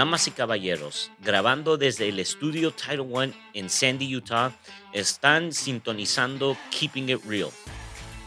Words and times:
Damas 0.00 0.26
y 0.28 0.30
caballeros, 0.30 1.10
grabando 1.22 1.76
desde 1.76 2.08
el 2.08 2.20
estudio 2.20 2.70
Title 2.70 3.00
One 3.12 3.34
en 3.52 3.68
Sandy, 3.68 4.16
Utah, 4.16 4.50
están 4.94 5.52
sintonizando 5.52 6.56
Keeping 6.70 7.10
It 7.10 7.22
Real. 7.26 7.50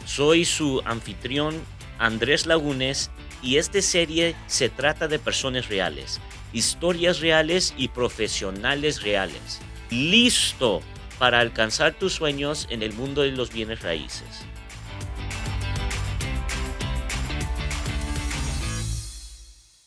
Soy 0.06 0.44
su 0.44 0.80
anfitrión 0.84 1.60
Andrés 1.98 2.46
Lagunes 2.46 3.10
y 3.42 3.56
esta 3.56 3.82
serie 3.82 4.36
se 4.46 4.68
trata 4.68 5.08
de 5.08 5.18
personas 5.18 5.68
reales, 5.68 6.20
historias 6.52 7.18
reales 7.18 7.74
y 7.76 7.88
profesionales 7.88 9.02
reales. 9.02 9.60
Listo 9.90 10.80
para 11.18 11.40
alcanzar 11.40 11.92
tus 11.94 12.12
sueños 12.12 12.68
en 12.70 12.84
el 12.84 12.92
mundo 12.92 13.22
de 13.22 13.32
los 13.32 13.52
bienes 13.52 13.82
raíces. 13.82 14.46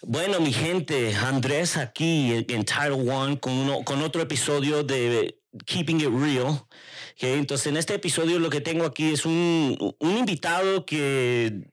Bueno, 0.10 0.40
mi 0.40 0.54
gente, 0.54 1.14
Andrés 1.16 1.76
aquí 1.76 2.32
en 2.32 2.64
Title 2.64 3.12
One 3.12 3.42
con, 3.42 3.84
con 3.84 4.02
otro 4.02 4.22
episodio 4.22 4.82
de 4.82 5.42
Keeping 5.66 6.00
It 6.00 6.08
Real. 6.08 6.66
Entonces, 7.20 7.68
en 7.68 7.76
este 7.76 7.96
episodio 7.96 8.40
lo 8.40 8.50
que 8.50 8.62
tengo 8.62 8.86
aquí 8.86 9.12
es 9.12 9.26
un, 9.26 9.78
un 10.00 10.18
invitado 10.18 10.86
que 10.86 11.70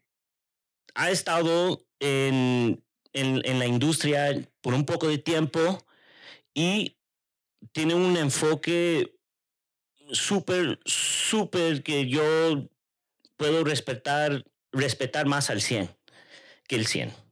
ha 0.96 1.12
estado 1.12 1.86
en, 2.00 2.84
en, 3.12 3.40
en 3.44 3.58
la 3.60 3.66
industria 3.66 4.36
por 4.62 4.74
un 4.74 4.84
poco 4.84 5.06
de 5.06 5.18
tiempo 5.18 5.86
y 6.52 6.98
tiene 7.70 7.94
un 7.94 8.16
enfoque 8.16 9.16
súper, 10.10 10.80
súper 10.84 11.84
que 11.84 12.08
yo 12.08 12.68
puedo 13.36 13.62
respetar, 13.62 14.44
respetar 14.72 15.26
más 15.26 15.50
al 15.50 15.60
100 15.60 15.88
que 16.66 16.74
el 16.74 16.88
100. 16.88 17.23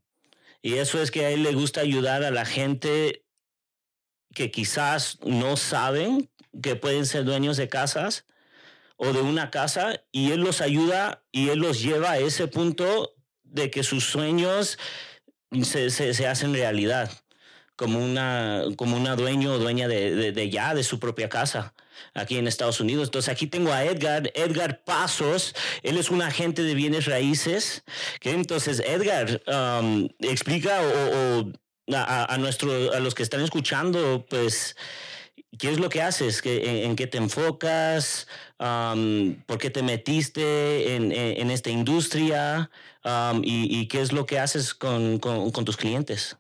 Y 0.62 0.74
eso 0.74 1.02
es 1.02 1.10
que 1.10 1.26
a 1.26 1.30
él 1.30 1.42
le 1.42 1.52
gusta 1.52 1.80
ayudar 1.80 2.22
a 2.22 2.30
la 2.30 2.44
gente 2.44 3.24
que 4.32 4.50
quizás 4.50 5.18
no 5.22 5.56
saben 5.56 6.30
que 6.62 6.76
pueden 6.76 7.04
ser 7.04 7.24
dueños 7.24 7.56
de 7.56 7.68
casas 7.68 8.24
o 8.96 9.12
de 9.12 9.20
una 9.20 9.50
casa 9.50 10.02
y 10.12 10.30
él 10.30 10.40
los 10.40 10.60
ayuda 10.60 11.24
y 11.32 11.48
él 11.48 11.58
los 11.58 11.82
lleva 11.82 12.12
a 12.12 12.18
ese 12.18 12.46
punto 12.46 13.14
de 13.42 13.70
que 13.70 13.82
sus 13.82 14.04
sueños 14.04 14.78
se, 15.64 15.90
se, 15.90 16.26
hacen 16.26 16.54
realidad 16.54 17.10
como 17.76 18.02
una, 18.02 18.64
como 18.76 18.96
una 18.96 19.16
dueño 19.16 19.54
o 19.54 19.58
dueña 19.58 19.88
de, 19.88 20.32
de, 20.32 20.50
ya 20.50 20.74
de 20.74 20.84
su 20.84 20.98
propia 20.98 21.28
casa 21.28 21.74
aquí 22.14 22.38
en 22.38 22.46
Estados 22.46 22.80
Unidos. 22.80 23.08
Entonces 23.08 23.32
aquí 23.32 23.46
tengo 23.46 23.72
a 23.72 23.84
Edgar, 23.84 24.30
Edgar 24.34 24.82
Pasos, 24.84 25.54
él 25.82 25.98
es 25.98 26.10
un 26.10 26.22
agente 26.22 26.62
de 26.62 26.74
bienes 26.74 27.06
raíces. 27.06 27.84
Entonces, 28.22 28.80
Edgar, 28.80 29.42
um, 29.46 30.08
explica 30.20 30.80
o, 30.82 31.52
a, 31.94 32.24
a, 32.24 32.34
a 32.34 32.38
los 33.00 33.14
que 33.14 33.22
están 33.22 33.40
escuchando, 33.40 34.24
pues, 34.28 34.76
¿qué 35.58 35.70
es 35.70 35.78
lo 35.78 35.88
que 35.88 36.02
haces? 36.02 36.40
¿En, 36.44 36.96
qué 36.96 37.06
te 37.06 37.18
enfocas? 37.18 38.26
Um, 38.58 39.34
¿Por 39.46 39.58
qué 39.58 39.70
te 39.70 39.82
metiste 39.82 40.94
en, 40.94 41.12
en, 41.12 41.50
esta 41.50 41.70
industria? 41.70 42.70
Um, 43.04 43.42
y, 43.44 43.86
qué 43.88 44.00
es 44.00 44.12
lo 44.12 44.26
que 44.26 44.38
haces 44.38 44.74
con, 44.74 45.18
con 45.18 45.64
tus 45.64 45.76
clientes? 45.76 46.36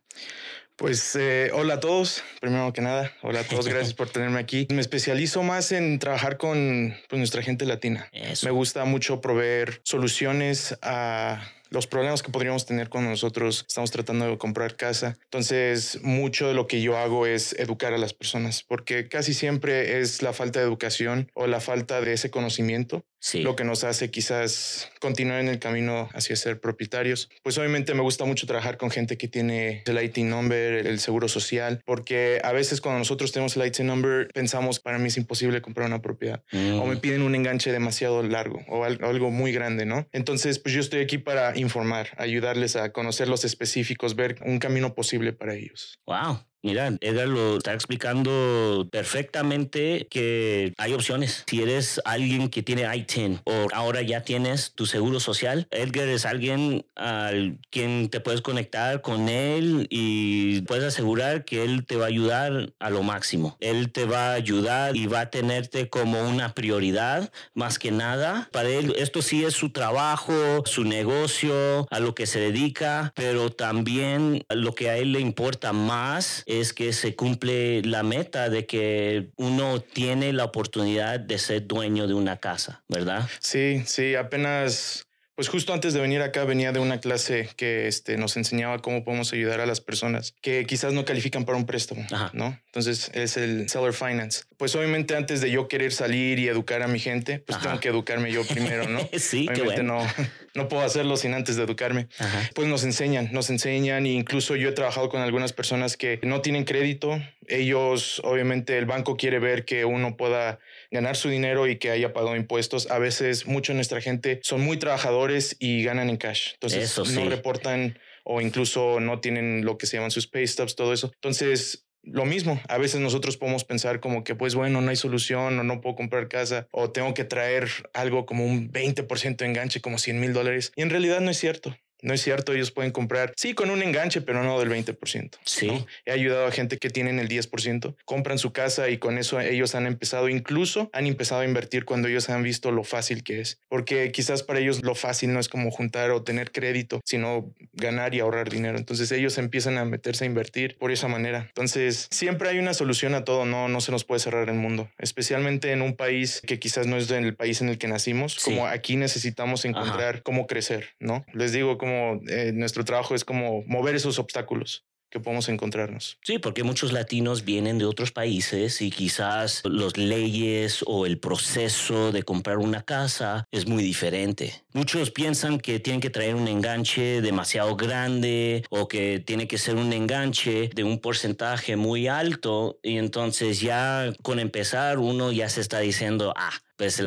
Pues 0.76 1.14
eh, 1.16 1.50
hola 1.52 1.74
a 1.74 1.80
todos, 1.80 2.24
primero 2.40 2.72
que 2.72 2.80
nada, 2.80 3.12
hola 3.22 3.40
a 3.40 3.44
todos, 3.44 3.68
gracias 3.68 3.94
por 3.94 4.08
tenerme 4.08 4.40
aquí. 4.40 4.66
Me 4.70 4.80
especializo 4.80 5.42
más 5.42 5.70
en 5.70 5.98
trabajar 5.98 6.38
con 6.38 6.94
pues, 7.08 7.18
nuestra 7.18 7.42
gente 7.42 7.66
latina. 7.66 8.08
Me 8.42 8.50
gusta 8.50 8.84
mucho 8.84 9.20
proveer 9.20 9.80
soluciones 9.84 10.76
a 10.82 11.42
los 11.72 11.86
problemas 11.86 12.22
que 12.22 12.30
podríamos 12.30 12.66
tener 12.66 12.88
cuando 12.88 13.10
nosotros 13.10 13.64
estamos 13.66 13.90
tratando 13.90 14.28
de 14.28 14.38
comprar 14.38 14.76
casa. 14.76 15.18
Entonces, 15.24 16.00
mucho 16.02 16.48
de 16.48 16.54
lo 16.54 16.66
que 16.66 16.82
yo 16.82 16.98
hago 16.98 17.26
es 17.26 17.54
educar 17.58 17.94
a 17.94 17.98
las 17.98 18.12
personas, 18.12 18.62
porque 18.62 19.08
casi 19.08 19.34
siempre 19.34 20.00
es 20.00 20.22
la 20.22 20.32
falta 20.32 20.60
de 20.60 20.66
educación 20.66 21.30
o 21.34 21.46
la 21.46 21.60
falta 21.60 22.00
de 22.00 22.12
ese 22.12 22.30
conocimiento 22.30 23.04
lo 23.34 23.56
que 23.56 23.64
nos 23.64 23.84
hace 23.84 24.10
quizás 24.10 24.90
continuar 25.00 25.40
en 25.40 25.48
el 25.48 25.58
camino 25.58 26.08
hacia 26.12 26.36
ser 26.36 26.60
propietarios. 26.60 27.28
Pues 27.42 27.58
obviamente 27.58 27.94
me 27.94 28.02
gusta 28.02 28.24
mucho 28.24 28.46
trabajar 28.46 28.76
con 28.76 28.90
gente 28.90 29.16
que 29.16 29.28
tiene 29.28 29.82
el 29.86 30.02
IT 30.02 30.18
number, 30.18 30.86
el 30.86 30.98
seguro 31.00 31.28
social, 31.28 31.80
porque 31.84 32.40
a 32.44 32.52
veces 32.52 32.80
cuando 32.80 32.98
nosotros 32.98 33.32
tenemos 33.32 33.56
el 33.56 33.66
IT 33.66 33.80
number 33.80 34.28
pensamos, 34.32 34.80
para 34.80 34.98
mí 34.98 35.08
es 35.08 35.16
imposible 35.16 35.62
comprar 35.62 35.86
una 35.86 36.02
propiedad 36.02 36.42
o 36.52 36.86
me 36.86 36.96
mm. 36.96 37.00
piden 37.00 37.22
un 37.22 37.34
enganche 37.34 37.72
demasiado 37.72 38.22
largo 38.22 38.60
o 38.68 38.84
algo 38.84 39.30
muy 39.30 39.52
grande, 39.52 39.86
¿no? 39.86 40.06
Entonces, 40.12 40.58
pues 40.58 40.74
yo 40.74 40.80
estoy 40.80 41.00
aquí 41.00 41.18
para 41.18 41.56
informar, 41.58 42.08
ayudarles 42.16 42.76
a 42.76 42.92
conocer 42.92 43.28
los 43.28 43.44
específicos, 43.44 44.16
ver 44.16 44.36
un 44.44 44.58
camino 44.58 44.94
posible 44.94 45.32
para 45.32 45.54
ellos. 45.54 45.98
Wow. 46.06 46.40
Mira, 46.62 46.96
Edgar 47.00 47.26
lo 47.26 47.56
está 47.56 47.74
explicando 47.74 48.88
perfectamente 48.92 50.06
que 50.08 50.72
hay 50.78 50.92
opciones. 50.92 51.42
Si 51.48 51.60
eres 51.60 52.00
alguien 52.04 52.48
que 52.50 52.62
tiene 52.62 52.82
I-10 52.82 53.40
o 53.44 53.66
ahora 53.72 54.02
ya 54.02 54.22
tienes 54.22 54.72
tu 54.72 54.86
seguro 54.86 55.18
social, 55.18 55.66
Edgar 55.72 56.06
es 56.06 56.24
alguien 56.24 56.86
al 56.94 57.58
quien 57.70 58.10
te 58.10 58.20
puedes 58.20 58.42
conectar 58.42 59.00
con 59.00 59.28
él 59.28 59.88
y 59.90 60.60
puedes 60.62 60.84
asegurar 60.84 61.44
que 61.44 61.64
él 61.64 61.84
te 61.84 61.96
va 61.96 62.04
a 62.04 62.08
ayudar 62.08 62.72
a 62.78 62.90
lo 62.90 63.02
máximo. 63.02 63.56
Él 63.58 63.90
te 63.90 64.04
va 64.04 64.30
a 64.30 64.34
ayudar 64.34 64.96
y 64.96 65.08
va 65.08 65.20
a 65.20 65.30
tenerte 65.30 65.88
como 65.88 66.22
una 66.22 66.54
prioridad 66.54 67.32
más 67.54 67.80
que 67.80 67.90
nada. 67.90 68.48
Para 68.52 68.68
él 68.68 68.94
esto 68.98 69.20
sí 69.20 69.44
es 69.44 69.54
su 69.54 69.70
trabajo, 69.70 70.62
su 70.64 70.84
negocio, 70.84 71.88
a 71.90 71.98
lo 71.98 72.14
que 72.14 72.26
se 72.26 72.38
dedica, 72.38 73.12
pero 73.16 73.50
también 73.50 74.44
lo 74.48 74.76
que 74.76 74.90
a 74.90 74.96
él 74.96 75.10
le 75.10 75.18
importa 75.18 75.72
más 75.72 76.44
es 76.60 76.72
que 76.72 76.92
se 76.92 77.16
cumple 77.16 77.82
la 77.82 78.02
meta 78.02 78.48
de 78.48 78.66
que 78.66 79.30
uno 79.36 79.80
tiene 79.80 80.32
la 80.32 80.44
oportunidad 80.44 81.20
de 81.20 81.38
ser 81.38 81.66
dueño 81.66 82.06
de 82.06 82.14
una 82.14 82.38
casa, 82.38 82.82
¿verdad? 82.88 83.28
Sí, 83.40 83.82
sí, 83.86 84.14
apenas 84.14 85.06
pues 85.34 85.48
justo 85.48 85.72
antes 85.72 85.94
de 85.94 86.00
venir 86.00 86.20
acá 86.22 86.44
venía 86.44 86.72
de 86.72 86.78
una 86.78 87.00
clase 87.00 87.48
que 87.56 87.88
este, 87.88 88.16
nos 88.16 88.36
enseñaba 88.36 88.80
cómo 88.80 89.04
podemos 89.04 89.32
ayudar 89.32 89.60
a 89.60 89.66
las 89.66 89.80
personas 89.80 90.34
que 90.40 90.66
quizás 90.66 90.92
no 90.92 91.04
califican 91.04 91.44
para 91.44 91.56
un 91.56 91.64
préstamo, 91.64 92.06
¿no? 92.32 92.58
Entonces 92.66 93.10
es 93.14 93.36
el 93.36 93.68
seller 93.68 93.94
finance. 93.94 94.44
Pues 94.56 94.74
obviamente 94.76 95.16
antes 95.16 95.40
de 95.40 95.50
yo 95.50 95.68
querer 95.68 95.92
salir 95.92 96.38
y 96.38 96.48
educar 96.48 96.82
a 96.82 96.88
mi 96.88 96.98
gente, 96.98 97.38
pues 97.38 97.60
tengo 97.60 97.80
que 97.80 97.88
educarme 97.88 98.30
yo 98.30 98.44
primero, 98.46 98.88
¿no? 98.88 99.00
sí, 99.18 99.48
obviamente 99.48 99.76
qué 99.76 99.82
no, 99.82 100.06
no 100.54 100.68
puedo 100.68 100.82
hacerlo 100.82 101.16
sin 101.16 101.34
antes 101.34 101.56
de 101.56 101.64
educarme. 101.64 102.08
Pues 102.54 102.68
nos 102.68 102.84
enseñan, 102.84 103.30
nos 103.32 103.50
enseñan 103.50 104.06
e 104.06 104.10
incluso 104.12 104.56
yo 104.56 104.68
he 104.68 104.72
trabajado 104.72 105.08
con 105.08 105.22
algunas 105.22 105.52
personas 105.52 105.96
que 105.96 106.20
no 106.22 106.40
tienen 106.42 106.64
crédito. 106.64 107.20
Ellos, 107.52 108.20
obviamente, 108.24 108.78
el 108.78 108.86
banco 108.86 109.16
quiere 109.16 109.38
ver 109.38 109.64
que 109.64 109.84
uno 109.84 110.16
pueda 110.16 110.58
ganar 110.90 111.16
su 111.16 111.28
dinero 111.28 111.66
y 111.68 111.76
que 111.76 111.90
haya 111.90 112.12
pagado 112.12 112.34
impuestos. 112.34 112.90
A 112.90 112.98
veces, 112.98 113.46
mucho 113.46 113.72
de 113.72 113.76
nuestra 113.76 114.00
gente 114.00 114.40
son 114.42 114.62
muy 114.62 114.78
trabajadores 114.78 115.56
y 115.58 115.84
ganan 115.84 116.08
en 116.08 116.16
cash. 116.16 116.52
Entonces, 116.54 116.98
no 117.14 117.28
reportan 117.28 117.98
o 118.24 118.40
incluso 118.40 119.00
no 119.00 119.20
tienen 119.20 119.64
lo 119.64 119.78
que 119.78 119.86
se 119.86 119.96
llaman 119.96 120.10
sus 120.10 120.26
pay 120.26 120.46
stubs, 120.46 120.76
todo 120.76 120.92
eso. 120.92 121.10
Entonces, 121.14 121.86
lo 122.02 122.24
mismo, 122.24 122.60
a 122.68 122.78
veces 122.78 123.00
nosotros 123.00 123.36
podemos 123.36 123.64
pensar 123.64 124.00
como 124.00 124.24
que, 124.24 124.34
pues 124.34 124.54
bueno, 124.54 124.80
no 124.80 124.90
hay 124.90 124.96
solución 124.96 125.58
o 125.58 125.62
no 125.62 125.80
puedo 125.80 125.94
comprar 125.94 126.28
casa 126.28 126.66
o 126.72 126.90
tengo 126.90 127.14
que 127.14 127.24
traer 127.24 127.68
algo 127.94 128.26
como 128.26 128.44
un 128.44 128.72
20% 128.72 129.36
de 129.36 129.46
enganche, 129.46 129.80
como 129.80 129.98
100 129.98 130.20
mil 130.20 130.32
dólares. 130.32 130.72
Y 130.74 130.82
en 130.82 130.90
realidad 130.90 131.20
no 131.20 131.30
es 131.30 131.38
cierto. 131.38 131.76
No 132.02 132.12
es 132.12 132.20
cierto, 132.20 132.52
ellos 132.52 132.70
pueden 132.70 132.90
comprar, 132.90 133.32
sí, 133.36 133.54
con 133.54 133.70
un 133.70 133.82
enganche, 133.82 134.20
pero 134.20 134.42
no 134.42 134.58
del 134.58 134.70
20%. 134.70 135.30
Sí. 135.44 135.86
He 136.04 136.12
ayudado 136.12 136.46
a 136.46 136.50
gente 136.50 136.76
que 136.78 136.90
tienen 136.90 137.18
el 137.18 137.28
10%, 137.28 137.94
compran 138.04 138.38
su 138.38 138.52
casa 138.52 138.90
y 138.90 138.98
con 138.98 139.18
eso 139.18 139.40
ellos 139.40 139.74
han 139.74 139.86
empezado, 139.86 140.28
incluso 140.28 140.90
han 140.92 141.06
empezado 141.06 141.42
a 141.42 141.44
invertir 141.44 141.84
cuando 141.84 142.08
ellos 142.08 142.28
han 142.28 142.42
visto 142.42 142.72
lo 142.72 142.82
fácil 142.82 143.22
que 143.22 143.40
es. 143.40 143.60
Porque 143.68 144.10
quizás 144.10 144.42
para 144.42 144.58
ellos 144.58 144.82
lo 144.82 144.94
fácil 144.94 145.32
no 145.32 145.40
es 145.40 145.48
como 145.48 145.70
juntar 145.70 146.10
o 146.10 146.22
tener 146.22 146.50
crédito, 146.50 147.00
sino 147.04 147.52
ganar 147.72 148.14
y 148.14 148.20
ahorrar 148.20 148.50
dinero. 148.50 148.78
Entonces 148.78 149.12
ellos 149.12 149.38
empiezan 149.38 149.78
a 149.78 149.84
meterse 149.84 150.24
a 150.24 150.26
invertir 150.26 150.76
por 150.78 150.90
esa 150.90 151.06
manera. 151.06 151.46
Entonces 151.46 152.08
siempre 152.10 152.48
hay 152.48 152.58
una 152.58 152.74
solución 152.74 153.14
a 153.14 153.24
todo, 153.24 153.44
no, 153.44 153.68
no 153.68 153.80
se 153.80 153.92
nos 153.92 154.04
puede 154.04 154.18
cerrar 154.18 154.48
el 154.48 154.56
mundo, 154.56 154.90
especialmente 154.98 155.70
en 155.70 155.82
un 155.82 155.94
país 155.94 156.42
que 156.46 156.58
quizás 156.58 156.86
no 156.86 156.96
es 156.96 157.10
el 157.10 157.36
país 157.36 157.60
en 157.60 157.68
el 157.68 157.78
que 157.78 157.88
nacimos, 157.88 158.38
como 158.42 158.66
aquí 158.66 158.96
necesitamos 158.96 159.64
encontrar 159.64 160.22
cómo 160.22 160.46
crecer, 160.46 160.90
¿no? 160.98 161.24
Les 161.32 161.52
digo, 161.52 161.78
como 161.78 161.91
eh, 162.28 162.52
nuestro 162.54 162.84
trabajo 162.84 163.14
es 163.14 163.24
como 163.24 163.62
mover 163.66 163.94
esos 163.94 164.18
obstáculos 164.18 164.84
que 165.12 165.20
podemos 165.20 165.48
encontrarnos. 165.50 166.18
Sí, 166.22 166.38
porque 166.38 166.64
muchos 166.64 166.92
latinos 166.92 167.44
vienen 167.44 167.78
de 167.78 167.84
otros 167.84 168.10
países 168.10 168.80
y 168.80 168.90
quizás 168.90 169.60
las 169.64 169.98
leyes 169.98 170.82
o 170.86 171.04
el 171.04 171.18
proceso 171.18 172.10
de 172.12 172.22
comprar 172.22 172.56
una 172.56 172.82
casa 172.82 173.46
es 173.52 173.66
muy 173.68 173.82
diferente. 173.82 174.64
Muchos 174.72 175.10
piensan 175.10 175.60
que 175.60 175.78
tienen 175.80 176.00
que 176.00 176.08
traer 176.08 176.34
un 176.34 176.48
enganche 176.48 177.20
demasiado 177.20 177.76
grande 177.76 178.64
o 178.70 178.88
que 178.88 179.20
tiene 179.20 179.46
que 179.46 179.58
ser 179.58 179.76
un 179.76 179.92
enganche 179.92 180.70
de 180.74 180.82
un 180.82 180.98
porcentaje 180.98 181.76
muy 181.76 182.08
alto 182.08 182.80
y 182.82 182.96
entonces 182.96 183.60
ya 183.60 184.14
con 184.22 184.38
empezar 184.38 184.98
uno 184.98 185.30
ya 185.30 185.50
se 185.50 185.60
está 185.60 185.80
diciendo, 185.80 186.32
ah, 186.36 186.52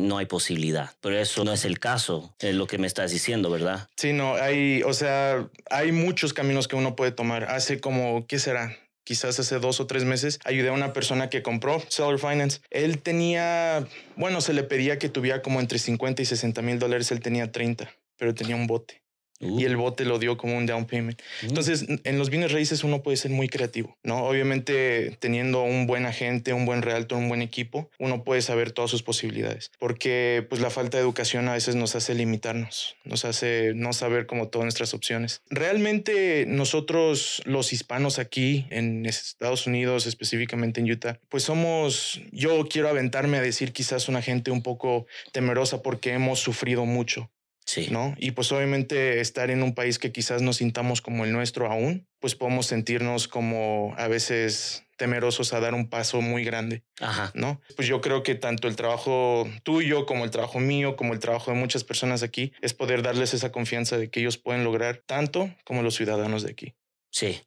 no 0.02 0.18
hay 0.18 0.26
posibilidad. 0.26 0.90
Pero 1.00 1.18
eso 1.18 1.44
no 1.44 1.52
es 1.52 1.64
el 1.64 1.78
caso, 1.78 2.34
es 2.38 2.54
lo 2.54 2.66
que 2.66 2.78
me 2.78 2.86
estás 2.86 3.10
diciendo, 3.10 3.50
¿verdad? 3.50 3.88
Sí, 3.96 4.12
no, 4.12 4.34
hay, 4.34 4.82
o 4.82 4.92
sea, 4.92 5.48
hay 5.70 5.92
muchos 5.92 6.32
caminos 6.32 6.68
que 6.68 6.76
uno 6.76 6.96
puede 6.96 7.12
tomar. 7.12 7.44
Hace 7.44 7.80
como, 7.80 8.26
¿qué 8.26 8.38
será? 8.38 8.76
quizás 9.04 9.38
hace 9.38 9.60
dos 9.60 9.78
o 9.78 9.86
tres 9.86 10.04
meses, 10.04 10.40
ayudé 10.44 10.68
a 10.68 10.72
una 10.72 10.92
persona 10.92 11.30
que 11.30 11.40
compró 11.40 11.80
Seller 11.88 12.18
Finance. 12.18 12.60
Él 12.70 12.98
tenía, 12.98 13.86
bueno, 14.16 14.40
se 14.40 14.52
le 14.52 14.64
pedía 14.64 14.98
que 14.98 15.08
tuviera 15.08 15.42
como 15.42 15.60
entre 15.60 15.78
50 15.78 16.22
y 16.22 16.24
60 16.24 16.60
mil 16.62 16.80
dólares, 16.80 17.12
él 17.12 17.20
tenía 17.20 17.52
30, 17.52 17.88
pero 18.18 18.34
tenía 18.34 18.56
un 18.56 18.66
bote 18.66 19.05
y 19.40 19.64
el 19.64 19.76
bote 19.76 20.04
lo 20.04 20.18
dio 20.18 20.36
como 20.36 20.56
un 20.56 20.66
down 20.66 20.86
payment. 20.86 21.20
Mm. 21.42 21.46
Entonces, 21.46 21.86
en 22.04 22.18
los 22.18 22.30
bienes 22.30 22.52
raíces 22.52 22.84
uno 22.84 23.02
puede 23.02 23.16
ser 23.16 23.30
muy 23.30 23.48
creativo, 23.48 23.96
¿no? 24.02 24.24
Obviamente, 24.24 25.16
teniendo 25.20 25.62
un 25.62 25.86
buen 25.86 26.06
agente, 26.06 26.52
un 26.52 26.66
buen 26.66 26.82
realtor, 26.82 27.18
un 27.18 27.28
buen 27.28 27.42
equipo, 27.42 27.90
uno 27.98 28.24
puede 28.24 28.42
saber 28.42 28.72
todas 28.72 28.90
sus 28.90 29.02
posibilidades, 29.02 29.70
porque 29.78 30.44
pues 30.48 30.60
la 30.60 30.70
falta 30.70 30.96
de 30.96 31.02
educación 31.02 31.48
a 31.48 31.52
veces 31.52 31.74
nos 31.74 31.94
hace 31.96 32.14
limitarnos, 32.14 32.96
nos 33.04 33.24
hace 33.24 33.72
no 33.74 33.92
saber 33.92 34.26
como 34.26 34.48
todas 34.48 34.64
nuestras 34.64 34.94
opciones. 34.94 35.42
Realmente 35.50 36.44
nosotros 36.46 37.42
los 37.44 37.72
hispanos 37.72 38.18
aquí 38.18 38.66
en 38.70 39.06
Estados 39.06 39.66
Unidos, 39.66 40.06
específicamente 40.06 40.80
en 40.80 40.90
Utah, 40.90 41.18
pues 41.28 41.42
somos, 41.42 42.20
yo 42.32 42.66
quiero 42.68 42.88
aventarme 42.88 43.38
a 43.38 43.42
decir 43.42 43.72
quizás 43.72 44.08
una 44.08 44.22
gente 44.22 44.50
un 44.50 44.62
poco 44.62 45.06
temerosa 45.32 45.82
porque 45.82 46.12
hemos 46.12 46.40
sufrido 46.40 46.84
mucho. 46.84 47.30
Sí. 47.66 47.88
¿No? 47.90 48.14
Y 48.16 48.30
pues 48.30 48.52
obviamente 48.52 49.20
estar 49.20 49.50
en 49.50 49.62
un 49.62 49.74
país 49.74 49.98
que 49.98 50.12
quizás 50.12 50.40
nos 50.40 50.58
sintamos 50.58 51.02
como 51.02 51.24
el 51.24 51.32
nuestro 51.32 51.70
aún, 51.70 52.06
pues 52.20 52.36
podemos 52.36 52.66
sentirnos 52.66 53.26
como 53.26 53.92
a 53.98 54.06
veces 54.06 54.84
temerosos 54.96 55.52
a 55.52 55.60
dar 55.60 55.74
un 55.74 55.90
paso 55.90 56.20
muy 56.20 56.44
grande. 56.44 56.84
Ajá. 57.00 57.32
¿No? 57.34 57.60
Pues 57.74 57.88
yo 57.88 58.00
creo 58.00 58.22
que 58.22 58.36
tanto 58.36 58.68
el 58.68 58.76
trabajo 58.76 59.48
tuyo 59.64 60.06
como 60.06 60.24
el 60.24 60.30
trabajo 60.30 60.60
mío, 60.60 60.96
como 60.96 61.12
el 61.12 61.18
trabajo 61.18 61.50
de 61.50 61.58
muchas 61.58 61.82
personas 61.84 62.22
aquí, 62.22 62.52
es 62.62 62.72
poder 62.72 63.02
darles 63.02 63.34
esa 63.34 63.50
confianza 63.50 63.98
de 63.98 64.10
que 64.10 64.20
ellos 64.20 64.38
pueden 64.38 64.64
lograr 64.64 65.02
tanto 65.04 65.52
como 65.64 65.82
los 65.82 65.96
ciudadanos 65.96 66.44
de 66.44 66.52
aquí. 66.52 66.74
Sí. 67.10 67.42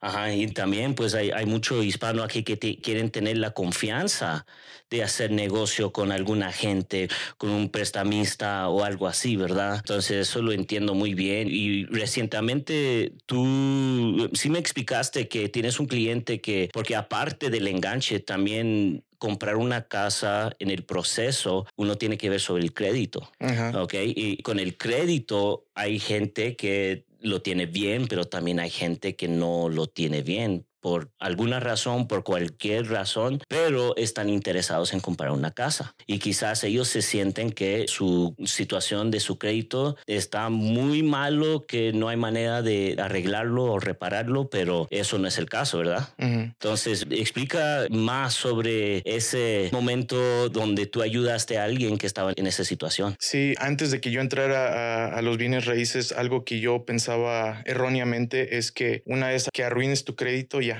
Ajá, 0.00 0.32
y 0.32 0.46
también 0.48 0.94
pues 0.94 1.14
hay, 1.14 1.30
hay 1.30 1.46
mucho 1.46 1.82
hispano 1.82 2.22
aquí 2.22 2.44
que 2.44 2.58
quieren 2.80 3.10
tener 3.10 3.38
la 3.38 3.50
confianza 3.50 4.46
de 4.90 5.02
hacer 5.02 5.30
negocio 5.30 5.92
con 5.92 6.12
alguna 6.12 6.52
gente, 6.52 7.08
con 7.36 7.50
un 7.50 7.68
prestamista 7.68 8.68
o 8.68 8.84
algo 8.84 9.06
así, 9.06 9.36
¿verdad? 9.36 9.76
Entonces 9.76 10.28
eso 10.28 10.40
lo 10.40 10.52
entiendo 10.52 10.94
muy 10.94 11.14
bien. 11.14 11.48
Y 11.50 11.84
recientemente 11.86 13.12
tú 13.26 14.30
sí 14.32 14.50
me 14.50 14.58
explicaste 14.58 15.28
que 15.28 15.48
tienes 15.48 15.78
un 15.80 15.86
cliente 15.86 16.40
que, 16.40 16.70
porque 16.72 16.96
aparte 16.96 17.50
del 17.50 17.68
enganche, 17.68 18.20
también 18.20 19.04
comprar 19.18 19.56
una 19.56 19.88
casa 19.88 20.52
en 20.60 20.70
el 20.70 20.84
proceso, 20.84 21.66
uno 21.76 21.96
tiene 21.96 22.16
que 22.16 22.30
ver 22.30 22.40
sobre 22.40 22.62
el 22.62 22.72
crédito. 22.72 23.30
¿Ok? 23.74 23.94
Y 24.04 24.42
con 24.42 24.58
el 24.58 24.76
crédito 24.76 25.66
hay 25.74 25.98
gente 25.98 26.56
que 26.56 27.04
lo 27.20 27.42
tiene 27.42 27.66
bien, 27.66 28.06
pero 28.08 28.24
también 28.26 28.60
hay 28.60 28.70
gente 28.70 29.16
que 29.16 29.28
no 29.28 29.68
lo 29.68 29.86
tiene 29.86 30.22
bien 30.22 30.66
por 30.88 31.10
alguna 31.18 31.60
razón, 31.60 32.08
por 32.08 32.24
cualquier 32.24 32.88
razón, 32.88 33.42
pero 33.46 33.94
están 33.98 34.30
interesados 34.30 34.94
en 34.94 35.00
comprar 35.00 35.32
una 35.32 35.50
casa. 35.50 35.94
Y 36.06 36.18
quizás 36.18 36.64
ellos 36.64 36.88
se 36.88 37.02
sienten 37.02 37.52
que 37.52 37.84
su 37.88 38.34
situación 38.46 39.10
de 39.10 39.20
su 39.20 39.38
crédito 39.38 39.98
está 40.06 40.48
muy 40.48 41.02
malo, 41.02 41.66
que 41.66 41.92
no 41.92 42.08
hay 42.08 42.16
manera 42.16 42.62
de 42.62 42.96
arreglarlo 42.98 43.64
o 43.64 43.78
repararlo, 43.78 44.48
pero 44.48 44.88
eso 44.90 45.18
no 45.18 45.28
es 45.28 45.36
el 45.36 45.50
caso, 45.50 45.76
¿verdad? 45.76 46.08
Entonces, 46.16 47.06
explica 47.10 47.84
más 47.90 48.32
sobre 48.32 49.02
ese 49.04 49.68
momento 49.74 50.48
donde 50.48 50.86
tú 50.86 51.02
ayudaste 51.02 51.58
a 51.58 51.64
alguien 51.64 51.98
que 51.98 52.06
estaba 52.06 52.32
en 52.34 52.46
esa 52.46 52.64
situación. 52.64 53.14
Sí, 53.18 53.52
antes 53.58 53.90
de 53.90 54.00
que 54.00 54.10
yo 54.10 54.22
entrara 54.22 55.08
a, 55.08 55.18
a 55.18 55.20
los 55.20 55.36
bienes 55.36 55.66
raíces, 55.66 56.12
algo 56.12 56.46
que 56.46 56.60
yo 56.60 56.86
pensaba 56.86 57.60
erróneamente 57.66 58.56
es 58.56 58.72
que 58.72 59.02
una 59.04 59.28
vez 59.28 59.50
que 59.52 59.64
arruines 59.64 60.04
tu 60.04 60.16
crédito, 60.16 60.62
ya 60.62 60.77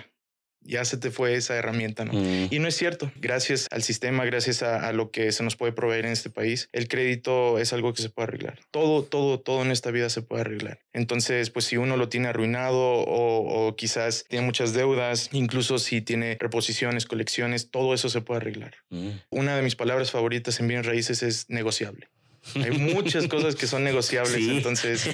se 0.84 0.96
te 0.96 1.10
fue 1.10 1.34
esa 1.34 1.56
herramienta, 1.56 2.04
¿no? 2.04 2.12
Mm. 2.12 2.48
Y 2.50 2.58
no 2.58 2.68
es 2.68 2.76
cierto. 2.76 3.10
Gracias 3.16 3.66
al 3.70 3.82
sistema, 3.82 4.24
gracias 4.24 4.62
a, 4.62 4.92
lo 4.92 5.10
que 5.10 5.32
se 5.32 5.42
nos 5.42 5.56
puede 5.56 5.72
proveer 5.72 6.06
en 6.06 6.12
este 6.12 6.30
país, 6.30 6.68
el 6.72 6.88
crédito 6.88 7.58
es 7.58 7.72
algo 7.72 7.92
que 7.92 8.02
se 8.02 8.10
puede 8.10 8.28
arreglar. 8.28 8.60
Todo, 8.70 9.02
todo, 9.02 9.40
todo 9.40 9.62
en 9.62 9.70
esta 9.70 9.90
vida 9.90 10.10
se 10.10 10.22
puede 10.22 10.42
arreglar. 10.42 10.80
Entonces, 10.92 11.50
pues 11.50 11.64
si 11.66 11.76
uno 11.76 11.96
lo 11.96 12.08
tiene 12.08 12.28
arruinado 12.28 12.78
o, 12.78 13.74
quizás 13.76 14.24
tiene 14.28 14.46
muchas 14.46 14.72
deudas, 14.72 15.28
incluso 15.32 15.78
si 15.78 16.00
tiene 16.00 16.36
reposiciones, 16.40 17.06
colecciones, 17.06 17.70
todo 17.70 17.94
eso 17.94 18.08
se 18.08 18.20
puede 18.20 18.40
arreglar. 18.40 18.74
Mm. 18.90 19.10
Una 19.30 19.56
de 19.56 19.62
mis 19.62 19.76
palabras 19.76 20.10
favoritas 20.10 20.58
en 20.60 20.68
bien 20.68 20.84
raíces 20.84 21.22
es 21.22 21.48
negociable. 21.48 22.08
Hay 22.54 22.78
muchas 22.78 23.28
cosas 23.28 23.56
que 23.56 23.66
son 23.66 23.84
negociables. 23.84 24.48
Entonces, 24.48 25.06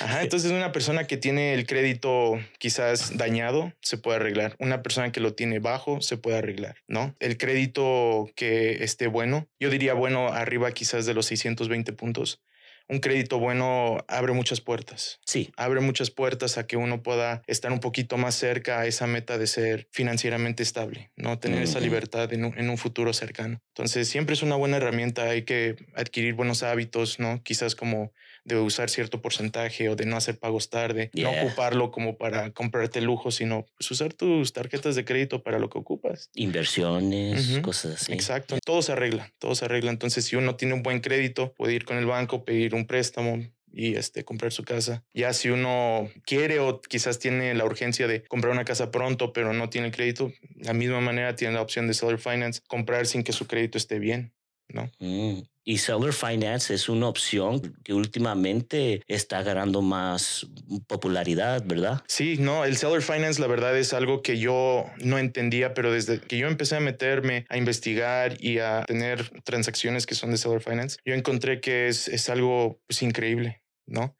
ajá, 0.00 0.22
entonces 0.22 0.50
una 0.50 0.72
persona 0.72 1.06
que 1.06 1.16
tiene 1.16 1.54
el 1.54 1.66
crédito 1.66 2.38
quizás 2.58 3.16
dañado 3.16 3.72
se 3.80 3.98
puede 3.98 4.16
arreglar. 4.16 4.56
Una 4.58 4.82
persona 4.82 5.12
que 5.12 5.20
lo 5.20 5.34
tiene 5.34 5.58
bajo 5.58 6.00
se 6.00 6.16
puede 6.16 6.38
arreglar, 6.38 6.76
¿no? 6.88 7.14
El 7.20 7.36
crédito 7.36 8.30
que 8.34 8.84
esté 8.84 9.06
bueno, 9.06 9.48
yo 9.60 9.70
diría 9.70 9.94
bueno 9.94 10.28
arriba 10.28 10.72
quizás 10.72 11.06
de 11.06 11.14
los 11.14 11.26
620 11.26 11.92
puntos 11.92 12.40
un 12.88 13.00
crédito 13.00 13.38
bueno 13.38 13.98
abre 14.08 14.32
muchas 14.32 14.60
puertas. 14.60 15.20
Sí. 15.24 15.50
Abre 15.56 15.80
muchas 15.80 16.10
puertas 16.10 16.58
a 16.58 16.66
que 16.66 16.76
uno 16.76 17.02
pueda 17.02 17.42
estar 17.46 17.72
un 17.72 17.80
poquito 17.80 18.16
más 18.16 18.34
cerca 18.34 18.80
a 18.80 18.86
esa 18.86 19.06
meta 19.06 19.38
de 19.38 19.46
ser 19.46 19.88
financieramente 19.90 20.62
estable, 20.62 21.10
¿no? 21.16 21.38
Tener 21.38 21.62
esa 21.62 21.80
libertad 21.80 22.32
en 22.32 22.44
un, 22.44 22.58
en 22.58 22.70
un, 22.70 22.78
futuro 22.78 23.12
cercano. 23.12 23.60
Entonces, 23.68 24.08
siempre 24.08 24.34
es 24.34 24.42
una 24.42 24.56
buena 24.56 24.76
herramienta. 24.76 25.24
Hay 25.24 25.42
que 25.42 25.76
adquirir 25.94 26.34
buenos 26.34 26.62
hábitos, 26.62 27.18
¿no? 27.18 27.42
Quizás 27.42 27.74
como 27.74 28.12
de 28.46 28.56
usar 28.56 28.88
cierto 28.88 29.20
porcentaje 29.20 29.88
o 29.88 29.96
de 29.96 30.06
no 30.06 30.16
hacer 30.16 30.38
pagos 30.38 30.70
tarde, 30.70 31.10
no 31.14 31.30
ocuparlo 31.30 31.90
como 31.90 32.16
para 32.16 32.52
comprarte 32.52 33.00
lujo, 33.00 33.30
sino 33.30 33.66
pues, 33.76 33.90
usar 33.90 34.12
tus 34.12 34.52
tarjetas 34.52 34.94
de 34.94 35.04
crédito 35.04 35.42
para 35.42 35.58
lo 35.58 35.68
que 35.68 35.78
ocupas. 35.78 36.30
Inversiones, 36.34 37.58
cosas 37.60 38.02
así. 38.02 38.12
Exacto, 38.12 38.56
todo 38.64 38.82
se 38.82 38.92
arregla, 38.92 39.32
todo 39.38 39.54
se 39.54 39.64
arregla. 39.64 39.90
Entonces, 39.90 40.24
si 40.24 40.36
uno 40.36 40.54
tiene 40.54 40.74
un 40.74 40.82
buen 40.82 41.00
crédito, 41.00 41.52
puede 41.56 41.74
ir 41.74 41.84
con 41.84 41.96
el 41.96 42.06
banco, 42.06 42.44
pedir 42.44 42.74
un 42.74 42.86
préstamo, 42.86 43.42
y 43.76 43.94
este, 43.96 44.24
comprar 44.24 44.52
su 44.52 44.64
casa. 44.64 45.04
Ya 45.12 45.34
si 45.34 45.50
uno 45.50 46.08
quiere 46.24 46.60
o 46.60 46.80
quizás 46.80 47.18
tiene 47.18 47.54
la 47.54 47.66
urgencia 47.66 48.08
de 48.08 48.22
comprar 48.22 48.52
una 48.52 48.64
casa 48.64 48.90
pronto, 48.90 49.34
pero 49.34 49.52
no 49.52 49.68
tiene 49.68 49.88
el 49.88 49.92
crédito, 49.92 50.32
la 50.56 50.72
misma 50.72 51.00
manera 51.00 51.36
tiene 51.36 51.54
la 51.54 51.60
opción 51.60 51.86
de 51.86 51.92
seller 51.92 52.18
finance, 52.18 52.62
comprar 52.66 53.06
sin 53.06 53.22
que 53.22 53.32
su 53.32 53.46
crédito 53.46 53.76
esté 53.76 53.98
bien. 53.98 54.32
¿No? 54.68 54.90
Mm, 54.98 55.42
y 55.68 55.78
Seller 55.78 56.12
Finance 56.12 56.72
es 56.72 56.88
una 56.88 57.08
opción 57.08 57.76
que 57.82 57.92
últimamente 57.92 59.02
está 59.08 59.42
ganando 59.42 59.82
más 59.82 60.46
popularidad, 60.86 61.64
¿verdad? 61.66 62.02
Sí, 62.06 62.36
no, 62.38 62.64
el 62.64 62.76
Seller 62.76 63.02
Finance 63.02 63.40
la 63.40 63.48
verdad 63.48 63.76
es 63.76 63.92
algo 63.92 64.22
que 64.22 64.38
yo 64.38 64.86
no 64.98 65.18
entendía, 65.18 65.74
pero 65.74 65.90
desde 65.90 66.20
que 66.20 66.38
yo 66.38 66.46
empecé 66.46 66.76
a 66.76 66.80
meterme 66.80 67.46
a 67.48 67.58
investigar 67.58 68.36
y 68.40 68.60
a 68.60 68.84
tener 68.86 69.42
transacciones 69.42 70.06
que 70.06 70.14
son 70.14 70.30
de 70.30 70.36
Seller 70.36 70.62
Finance, 70.62 70.98
yo 71.04 71.14
encontré 71.14 71.60
que 71.60 71.88
es, 71.88 72.06
es 72.06 72.28
algo 72.28 72.80
pues, 72.86 73.02
increíble, 73.02 73.60
¿no? 73.86 74.16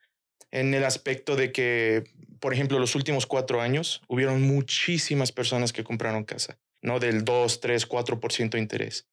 En 0.51 0.75
el 0.75 0.85
aspecto 0.85 1.37
de 1.37 1.53
que, 1.53 2.05
por 2.41 2.55
ejemplo, 2.55 2.81
los 2.81 2.97
últimos 2.97 3.27
cuatro 3.27 3.61
años 3.61 4.03
hubieron 4.09 4.43
muchísimas 4.43 5.31
personas 5.31 5.73
que 5.73 5.85
compraron 5.85 6.25
casa, 6.25 6.59
¿no? 6.83 6.99
Del 6.99 7.25
2, 7.25 7.61
3, 7.61 7.89
4% 7.89 8.51
de 8.51 8.59
interés. 8.59 9.07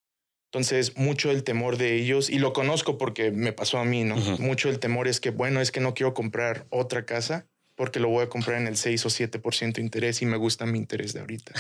Entonces, 0.54 0.96
mucho 0.96 1.32
el 1.32 1.44
temor 1.44 1.78
de 1.78 1.96
ellos, 1.96 2.30
y 2.30 2.38
lo 2.38 2.54
conozco 2.54 3.00
porque 3.00 3.32
me 3.32 3.54
pasó 3.54 3.80
a 3.80 3.86
mí, 3.86 4.04
¿no? 4.04 4.18
Mucho 4.38 4.70
el 4.70 4.78
temor 4.78 5.08
es 5.08 5.20
que, 5.20 5.32
bueno, 5.32 5.62
es 5.62 5.72
que 5.72 5.80
no 5.80 5.96
quiero 5.96 6.14
comprar 6.14 6.68
otra 6.70 7.08
casa 7.08 7.48
porque 7.74 8.00
lo 8.00 8.08
voy 8.10 8.24
a 8.24 8.30
comprar 8.30 8.62
en 8.62 8.68
el 8.68 8.78
6 8.78 9.04
o 9.08 9.10
7% 9.10 9.74
de 9.74 9.82
interés 9.82 10.22
y 10.22 10.28
me 10.28 10.38
gusta 10.38 10.68
mi 10.68 10.78
interés 10.78 11.14
de 11.14 11.22
ahorita, 11.22 11.54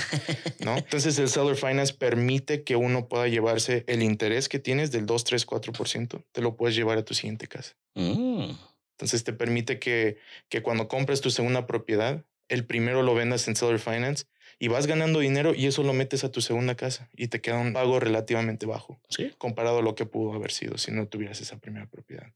¿no? 0.63 0.77
Entonces, 0.77 1.17
el 1.17 1.27
Seller 1.27 1.55
Finance 1.55 1.95
permite 1.95 2.61
que 2.61 2.75
uno 2.75 3.07
pueda 3.07 3.27
llevarse 3.27 3.83
el 3.87 4.03
interés 4.03 4.47
que 4.47 4.59
tienes 4.59 4.91
del 4.91 5.07
2, 5.07 5.23
3, 5.23 5.47
4%, 5.47 6.23
te 6.31 6.41
lo 6.41 6.55
puedes 6.55 6.75
llevar 6.75 6.99
a 6.99 7.03
tu 7.03 7.15
siguiente 7.15 7.47
casa. 7.47 7.75
Mm. 7.95 8.51
Entonces, 8.91 9.23
te 9.23 9.33
permite 9.33 9.79
que, 9.79 10.17
que 10.49 10.61
cuando 10.61 10.87
compres 10.87 11.19
tu 11.19 11.31
segunda 11.31 11.65
propiedad, 11.65 12.23
el 12.47 12.63
primero 12.63 13.01
lo 13.01 13.15
vendas 13.15 13.47
en 13.47 13.55
Seller 13.55 13.79
Finance 13.79 14.25
y 14.63 14.69
vas 14.69 14.87
ganando 14.87 15.19
dinero 15.19 15.53
y 15.53 15.65
eso 15.65 15.83
lo 15.83 15.91
metes 15.91 16.23
a 16.23 16.31
tu 16.31 16.39
segunda 16.39 16.75
casa 16.75 17.09
y 17.17 17.27
te 17.27 17.41
queda 17.41 17.57
un 17.57 17.73
pago 17.73 17.99
relativamente 17.99 18.65
bajo 18.65 18.97
comparado 19.37 19.79
a 19.79 19.81
lo 19.81 19.93
que 19.93 20.05
pudo 20.05 20.31
haber 20.31 20.53
sido 20.53 20.77
si 20.77 20.93
no 20.93 21.05
tuvieras 21.05 21.41
esa 21.41 21.57
primera 21.57 21.85
propiedad. 21.87 22.31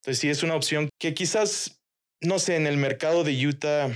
Entonces 0.00 0.18
sí 0.18 0.30
es 0.30 0.42
una 0.42 0.54
opción 0.54 0.88
que 0.98 1.12
quizás, 1.12 1.82
no 2.22 2.38
sé, 2.38 2.56
en 2.56 2.66
el 2.66 2.78
mercado 2.78 3.22
de 3.22 3.46
Utah, 3.46 3.90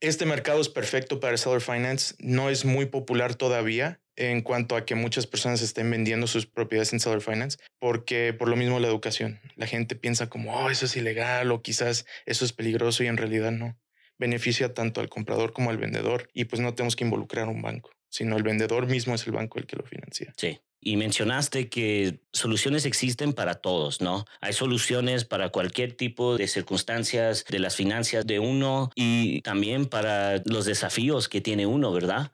este 0.00 0.24
mercado 0.24 0.62
es 0.62 0.70
perfecto 0.70 1.20
para 1.20 1.36
seller 1.36 1.60
finance, 1.60 2.14
no 2.18 2.48
es 2.48 2.64
muy 2.64 2.86
popular 2.86 3.34
todavía 3.34 4.00
en 4.16 4.40
cuanto 4.40 4.74
a 4.74 4.86
que 4.86 4.94
muchas 4.94 5.26
personas 5.26 5.60
estén 5.60 5.90
vendiendo 5.90 6.26
sus 6.28 6.46
propiedades 6.46 6.94
en 6.94 7.00
seller 7.00 7.20
finance, 7.20 7.58
porque 7.78 8.32
por 8.32 8.48
lo 8.48 8.56
mismo 8.56 8.80
la 8.80 8.88
educación, 8.88 9.38
la 9.54 9.66
gente 9.66 9.96
piensa 9.96 10.30
como, 10.30 10.56
oh, 10.56 10.70
eso 10.70 10.86
es 10.86 10.96
ilegal 10.96 11.52
o 11.52 11.60
quizás 11.60 12.06
eso 12.24 12.46
es 12.46 12.54
peligroso 12.54 13.04
y 13.04 13.08
en 13.08 13.18
realidad 13.18 13.50
no 13.50 13.76
beneficia 14.18 14.74
tanto 14.74 15.00
al 15.00 15.08
comprador 15.08 15.52
como 15.52 15.70
al 15.70 15.78
vendedor 15.78 16.28
y 16.34 16.44
pues 16.44 16.60
no 16.60 16.74
tenemos 16.74 16.96
que 16.96 17.04
involucrar 17.04 17.46
a 17.46 17.50
un 17.50 17.62
banco. 17.62 17.90
sino 18.10 18.36
el 18.38 18.42
vendedor 18.42 18.86
mismo 18.86 19.14
es 19.14 19.26
el 19.26 19.32
banco 19.32 19.58
el 19.58 19.66
que 19.66 19.76
lo 19.76 19.84
financia. 19.84 20.32
Sí. 20.36 20.58
Y 20.80 20.96
mencionaste 20.96 21.68
que 21.68 22.20
soluciones 22.32 22.84
existen 22.84 23.32
para 23.32 23.56
todos, 23.56 24.00
¿no? 24.00 24.24
Hay 24.40 24.52
soluciones 24.52 25.24
para 25.24 25.50
cualquier 25.50 25.94
tipo 25.94 26.36
de 26.36 26.46
circunstancias 26.46 27.44
de 27.48 27.58
las 27.58 27.76
finanzas 27.76 28.26
de 28.26 28.38
uno 28.38 28.90
y 28.94 29.40
también 29.42 29.86
para 29.86 30.40
los 30.44 30.64
desafíos 30.64 31.28
que 31.28 31.40
tiene 31.40 31.66
uno, 31.66 31.92
¿verdad? 31.92 32.32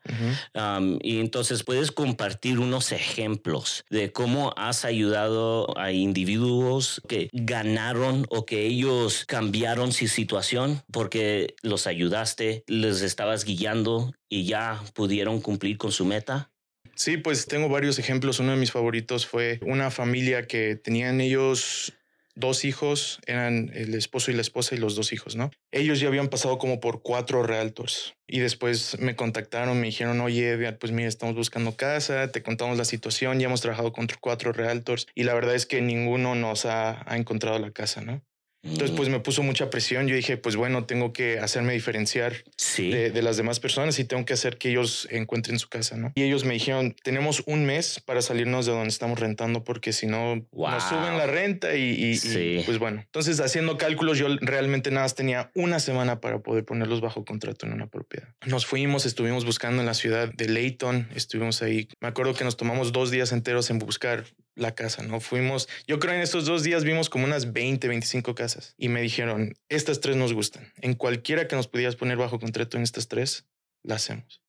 y 1.02 1.20
entonces 1.20 1.62
puedes 1.62 1.92
compartir 1.92 2.58
unos 2.58 2.92
ejemplos 2.92 3.84
de 3.90 4.12
cómo 4.12 4.52
has 4.56 4.84
ayudado 4.84 5.76
a 5.78 5.92
individuos 5.92 7.02
que 7.08 7.28
ganaron 7.32 8.26
o 8.30 8.44
que 8.44 8.66
ellos 8.66 9.24
cambiaron 9.26 9.92
su 9.92 10.08
situación 10.08 10.82
porque 10.92 11.54
los 11.62 11.86
ayudaste, 11.86 12.64
les 12.66 13.02
estabas 13.02 13.44
guiando 13.44 14.12
y 14.28 14.44
ya 14.44 14.82
pudieron 14.94 15.40
cumplir 15.40 15.78
con 15.78 15.92
su 15.92 16.04
meta. 16.04 16.50
Sí, 16.96 17.16
pues 17.16 17.46
tengo 17.46 17.68
varios 17.68 17.98
ejemplos. 17.98 18.38
Uno 18.38 18.52
de 18.52 18.58
mis 18.58 18.72
favoritos 18.72 19.26
fue 19.26 19.58
una 19.62 19.90
familia 19.90 20.46
que 20.46 20.76
tenían 20.76 21.20
ellos 21.20 21.92
dos 22.36 22.64
hijos, 22.64 23.20
eran 23.26 23.70
el 23.74 23.94
esposo 23.94 24.30
y 24.30 24.34
la 24.34 24.40
esposa 24.40 24.74
y 24.74 24.78
los 24.78 24.96
dos 24.96 25.12
hijos, 25.12 25.36
¿no? 25.36 25.50
Ellos 25.70 26.00
ya 26.00 26.08
habían 26.08 26.28
pasado 26.28 26.58
como 26.58 26.80
por 26.80 27.02
cuatro 27.02 27.42
realtors 27.44 28.14
y 28.26 28.40
después 28.40 28.98
me 28.98 29.14
contactaron, 29.14 29.80
me 29.80 29.86
dijeron, 29.86 30.20
oye, 30.20 30.72
pues 30.72 30.92
mira, 30.92 31.08
estamos 31.08 31.36
buscando 31.36 31.76
casa, 31.76 32.32
te 32.32 32.42
contamos 32.42 32.76
la 32.76 32.84
situación, 32.84 33.38
ya 33.38 33.46
hemos 33.46 33.60
trabajado 33.60 33.92
con 33.92 34.08
cuatro 34.20 34.52
realtors 34.52 35.06
y 35.14 35.22
la 35.22 35.34
verdad 35.34 35.54
es 35.54 35.66
que 35.66 35.80
ninguno 35.80 36.34
nos 36.34 36.66
ha, 36.66 37.08
ha 37.10 37.16
encontrado 37.16 37.58
la 37.58 37.70
casa, 37.70 38.00
¿no? 38.00 38.22
Entonces, 38.64 38.96
pues 38.96 39.08
me 39.08 39.20
puso 39.20 39.42
mucha 39.42 39.70
presión. 39.70 40.08
Yo 40.08 40.16
dije, 40.16 40.36
pues 40.36 40.56
bueno, 40.56 40.84
tengo 40.84 41.12
que 41.12 41.38
hacerme 41.38 41.74
diferenciar 41.74 42.34
de, 42.78 43.22
las 43.22 43.36
demás 43.36 43.60
personas 43.60 43.98
y 43.98 44.04
tengo 44.04 44.24
que 44.24 44.32
hacer 44.32 44.58
que 44.58 44.70
ellos 44.70 45.06
encuentren 45.10 45.58
su 45.58 45.68
casa, 45.68 45.96
¿no? 45.96 46.12
Y 46.14 46.22
ellos 46.22 46.44
me 46.44 46.54
dijeron, 46.54 46.96
tenemos 47.02 47.42
un 47.46 47.64
mes 47.64 48.00
para 48.00 48.22
salirnos 48.22 48.66
de 48.66 48.72
donde 48.72 48.88
estamos 48.88 49.18
rentando 49.18 49.64
porque 49.64 49.92
si 49.92 50.06
no, 50.06 50.36
nos 50.36 50.82
suben 50.84 51.16
la 51.16 51.26
renta 51.26 51.74
y, 51.76 52.18
pues 52.64 52.78
bueno. 52.78 53.00
Entonces, 53.04 53.40
haciendo 53.40 53.76
cálculos, 53.76 54.18
yo 54.18 54.28
realmente 54.40 54.90
nada 54.90 55.04
más 55.04 55.14
tenía 55.14 55.50
una 55.54 55.78
semana 55.78 56.20
para 56.20 56.40
poder 56.40 56.64
ponerlos 56.64 57.00
bajo 57.00 57.24
contrato 57.24 57.66
en 57.66 57.72
una 57.72 57.86
propiedad. 57.86 58.28
Nos 58.46 58.66
fuimos, 58.66 59.06
estuvimos 59.06 59.44
buscando 59.44 59.80
en 59.80 59.86
la 59.86 59.94
ciudad 59.94 60.32
de 60.32 60.48
Layton, 60.48 61.08
estuvimos 61.14 61.62
ahí. 61.62 61.88
Me 62.00 62.08
acuerdo 62.08 62.34
que 62.34 62.44
nos 62.44 62.56
tomamos 62.56 62.92
dos 62.92 63.10
días 63.10 63.32
enteros 63.32 63.70
en 63.70 63.78
buscar 63.78 64.24
la 64.56 64.74
casa, 64.74 65.02
¿no? 65.02 65.20
Fuimos, 65.20 65.68
yo 65.86 65.98
creo 65.98 66.14
en 66.14 66.20
estos 66.20 66.46
dos 66.46 66.62
días 66.62 66.84
vimos 66.84 67.10
como 67.10 67.24
unas 67.24 67.52
20, 67.52 67.88
25 67.88 68.34
casas 68.34 68.74
y 68.78 68.88
me 68.88 69.00
dijeron, 69.00 69.54
estas 69.68 70.00
tres 70.00 70.16
nos 70.16 70.32
gustan. 70.32 70.72
En 70.80 70.94
cualquiera 70.94 71.48
que 71.48 71.56
nos 71.56 71.68
pudieras 71.68 71.96
poner 71.96 72.16
bajo 72.16 72.38
contrato 72.38 72.76
en 72.76 72.82
estas 72.82 73.08
tres, 73.08 73.46
la 73.82 73.96
hacemos. 73.96 74.43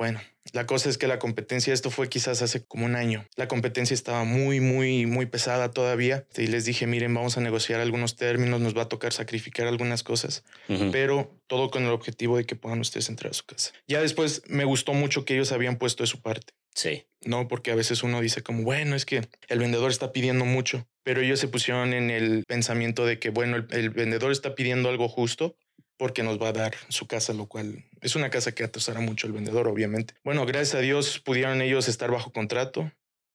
Bueno, 0.00 0.18
la 0.54 0.64
cosa 0.64 0.88
es 0.88 0.96
que 0.96 1.06
la 1.06 1.18
competencia, 1.18 1.74
esto 1.74 1.90
fue 1.90 2.08
quizás 2.08 2.40
hace 2.40 2.64
como 2.64 2.86
un 2.86 2.96
año, 2.96 3.26
la 3.36 3.48
competencia 3.48 3.92
estaba 3.92 4.24
muy, 4.24 4.58
muy, 4.58 5.04
muy 5.04 5.26
pesada 5.26 5.72
todavía 5.72 6.26
y 6.38 6.46
les 6.46 6.64
dije, 6.64 6.86
miren, 6.86 7.12
vamos 7.12 7.36
a 7.36 7.42
negociar 7.42 7.80
algunos 7.80 8.16
términos, 8.16 8.62
nos 8.62 8.74
va 8.74 8.84
a 8.84 8.88
tocar 8.88 9.12
sacrificar 9.12 9.66
algunas 9.66 10.02
cosas, 10.02 10.42
pero 10.90 11.38
todo 11.48 11.70
con 11.70 11.82
el 11.84 11.90
objetivo 11.90 12.38
de 12.38 12.46
que 12.46 12.56
puedan 12.56 12.80
ustedes 12.80 13.10
entrar 13.10 13.32
a 13.32 13.34
su 13.34 13.44
casa. 13.44 13.72
Ya 13.88 14.00
después 14.00 14.40
me 14.46 14.64
gustó 14.64 14.94
mucho 14.94 15.26
que 15.26 15.34
ellos 15.34 15.52
habían 15.52 15.76
puesto 15.76 16.02
de 16.02 16.06
su 16.06 16.22
parte. 16.22 16.54
Sí. 16.74 17.04
No, 17.22 17.48
porque 17.48 17.70
a 17.70 17.74
veces 17.74 18.02
uno 18.02 18.22
dice 18.22 18.42
como, 18.42 18.62
bueno, 18.62 18.96
es 18.96 19.04
que 19.04 19.28
el 19.48 19.58
vendedor 19.58 19.90
está 19.90 20.12
pidiendo 20.12 20.46
mucho, 20.46 20.88
pero 21.02 21.20
ellos 21.20 21.38
se 21.38 21.48
pusieron 21.48 21.92
en 21.92 22.10
el 22.10 22.44
pensamiento 22.46 23.04
de 23.04 23.18
que, 23.18 23.28
bueno, 23.28 23.56
el, 23.70 23.90
vendedor 23.90 24.32
está 24.32 24.54
pidiendo 24.54 24.88
algo 24.88 25.08
justo 25.08 25.56
porque 26.00 26.22
nos 26.22 26.40
va 26.40 26.48
a 26.48 26.52
dar 26.54 26.74
su 26.88 27.06
casa, 27.06 27.34
lo 27.34 27.44
cual 27.44 27.84
es 28.00 28.16
una 28.16 28.30
casa 28.30 28.52
que 28.52 28.64
atrasará 28.64 29.00
mucho 29.00 29.26
el 29.26 29.34
vendedor, 29.34 29.68
obviamente. 29.68 30.14
Bueno, 30.24 30.46
gracias 30.46 30.76
a 30.76 30.78
Dios 30.78 31.20
pudieron 31.20 31.60
ellos 31.60 31.88
estar 31.88 32.10
bajo 32.10 32.32
contrato. 32.32 32.90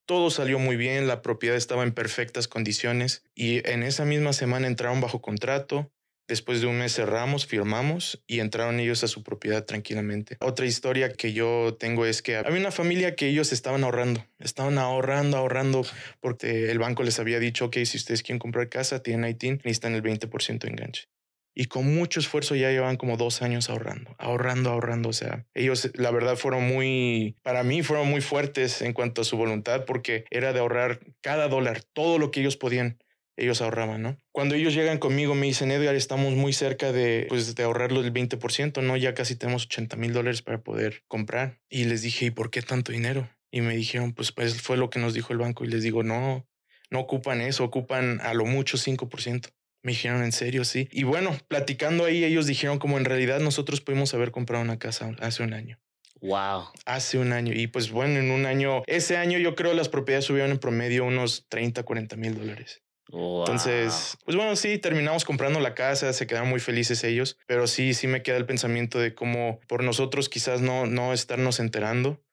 Todo 0.07 0.31
salió 0.31 0.57
muy 0.57 0.75
bien, 0.75 1.05
la 1.05 1.22
propiedad 1.22 1.55
estaba 1.55 1.84
en 1.84 1.91
perfectas 1.91 2.48
condiciones 2.48 3.24
y 3.36 3.62
en 3.69 3.84
esa 3.84 4.03
misma 4.03 4.34
semana 4.34 4.65
entraron 4.65 5.00
bajo 5.00 5.22
contrato. 5.22 5.91
Después 6.27 6.60
de 6.60 6.65
un 6.65 6.79
mes 6.79 6.95
cerramos, 6.95 7.45
firmamos 7.45 8.24
y 8.25 8.39
entraron 8.39 8.79
ellos 8.79 9.03
a 9.03 9.07
su 9.07 9.22
propiedad 9.22 9.63
tranquilamente. 9.63 10.38
Otra 10.39 10.65
historia 10.65 11.13
que 11.13 11.34
yo 11.34 11.77
tengo 11.79 12.07
es 12.07 12.24
que 12.24 12.36
había 12.38 12.60
una 12.60 12.72
familia 12.72 13.15
que 13.15 13.27
ellos 13.27 13.53
estaban 13.53 13.84
ahorrando, 13.84 14.25
estaban 14.39 14.79
ahorrando, 14.79 15.38
ahorrando, 15.38 15.86
porque 16.19 16.72
el 16.72 16.79
banco 16.79 17.03
les 17.03 17.19
había 17.19 17.38
dicho, 17.38 17.65
ok, 17.65 17.77
si 17.86 17.98
ustedes 17.98 18.24
quieren 18.24 18.39
comprar 18.39 18.69
casa, 18.69 19.03
tienen 19.03 19.29
ITIN, 19.29 19.62
necesitan 19.63 19.93
el 19.93 20.01
20% 20.01 20.57
de 20.57 20.67
enganche. 20.67 21.14
Y 21.55 21.65
con 21.65 21.95
mucho 21.95 22.19
esfuerzo 22.19 22.53
ya 22.55 22.69
llevan 22.69 22.97
como 22.97 23.15
dos 23.15 23.41
años 23.41 23.69
ahorrando, 23.69 24.13
ahorrando, 24.19 24.71
ahorrando. 24.71 25.09
O 25.09 25.13
sea, 25.13 25.45
ellos 25.53 25.89
la 25.95 26.12
verdad 26.12 26.35
fueron 26.35 26.67
muy, 26.67 27.38
para 27.41 27.63
mí 27.63 27.81
fueron 27.81 28.09
muy 28.09 28.21
fuertes 28.21 28.81
en 28.81 28.93
cuanto 28.93 29.21
a 29.21 29.25
su 29.25 29.38
voluntad 29.38 29.85
porque 29.85 30.25
era 30.29 30.51
de 30.51 30.59
ahorrar 30.59 31.00
cada 31.21 31.47
dólar, 31.47 31.81
todo 31.93 32.19
lo 32.19 32.29
que 32.29 32.41
ellos 32.41 32.57
podían 32.57 32.97
ellos 33.38 33.62
ahorraban, 33.62 34.01
¿no? 34.01 34.17
Cuando 34.31 34.55
ellos 34.55 34.74
llegan 34.74 34.97
conmigo 34.97 35.35
me 35.35 35.47
dicen, 35.47 35.71
Edgar, 35.71 35.95
estamos 35.95 36.33
muy 36.33 36.53
cerca 36.53 36.91
de, 36.91 37.25
pues, 37.27 37.55
de 37.55 37.63
ahorrarlo 37.63 38.01
el 38.01 38.13
20%, 38.13 38.81
¿no? 38.81 38.97
Ya 38.97 39.13
casi 39.13 39.35
tenemos 39.35 39.65
80 39.65 39.97
mil 39.97 40.13
dólares 40.13 40.41
para 40.41 40.62
poder 40.62 41.03
comprar. 41.07 41.59
Y 41.69 41.85
les 41.85 42.01
dije, 42.01 42.27
¿y 42.27 42.31
por 42.31 42.50
qué 42.50 42.62
tanto 42.62 42.91
dinero? 42.91 43.29
Y 43.51 43.62
me 43.62 43.75
dijeron, 43.75 44.13
pues, 44.13 44.31
pues 44.31 44.62
fue 44.62 44.77
lo 44.77 44.89
que 44.89 45.00
nos 45.00 45.13
dijo 45.13 45.33
el 45.33 45.39
banco. 45.39 45.65
Y 45.65 45.67
les 45.67 45.83
digo, 45.83 46.03
no, 46.03 46.47
no 46.89 47.00
ocupan 47.00 47.41
eso, 47.41 47.63
ocupan 47.63 48.19
a 48.21 48.33
lo 48.33 48.45
mucho 48.45 48.77
5%. 48.77 49.50
Me 49.85 49.91
dijeron, 49.91 50.23
¿en 50.23 50.31
serio? 50.31 50.65
Sí. 50.65 50.89
Y 50.91 51.03
bueno, 51.03 51.37
platicando 51.47 52.05
ahí, 52.05 52.23
ellos 52.23 52.47
dijeron 52.47 52.79
como 52.79 52.97
en 52.97 53.05
realidad 53.05 53.39
nosotros 53.39 53.81
pudimos 53.81 54.15
haber 54.15 54.31
comprado 54.31 54.63
una 54.63 54.79
casa 54.79 55.11
hace 55.19 55.43
un 55.43 55.53
año. 55.53 55.77
Wow. 56.21 56.69
Hace 56.87 57.19
un 57.19 57.31
año. 57.31 57.53
Y 57.53 57.67
pues 57.67 57.91
bueno, 57.91 58.19
en 58.19 58.31
un 58.31 58.47
año, 58.47 58.81
ese 58.87 59.15
año 59.15 59.37
yo 59.37 59.53
creo 59.53 59.75
las 59.75 59.87
propiedades 59.87 60.25
subieron 60.25 60.49
en 60.49 60.57
promedio 60.57 61.05
unos 61.05 61.45
30, 61.49 61.83
40 61.83 62.15
mil 62.15 62.33
dólares. 62.33 62.81
Entonces, 63.11 64.17
pues 64.25 64.35
bueno, 64.35 64.55
sí, 64.55 64.79
terminamos 64.79 65.23
comprando 65.23 65.59
la 65.59 65.75
casa, 65.75 66.11
se 66.13 66.25
quedaron 66.25 66.49
muy 66.49 66.59
felices 66.59 67.03
ellos, 67.03 67.37
pero 67.45 67.67
sí, 67.67 67.93
sí 67.93 68.07
me 68.07 68.23
queda 68.23 68.37
el 68.37 68.47
pensamiento 68.47 68.97
de 68.97 69.13
cómo 69.13 69.59
por 69.67 69.83
nosotros 69.83 70.29
quizás 70.29 70.61
no, 70.61 70.87
no 70.87 71.13
estarnos 71.13 71.59
enterando, 71.59 72.23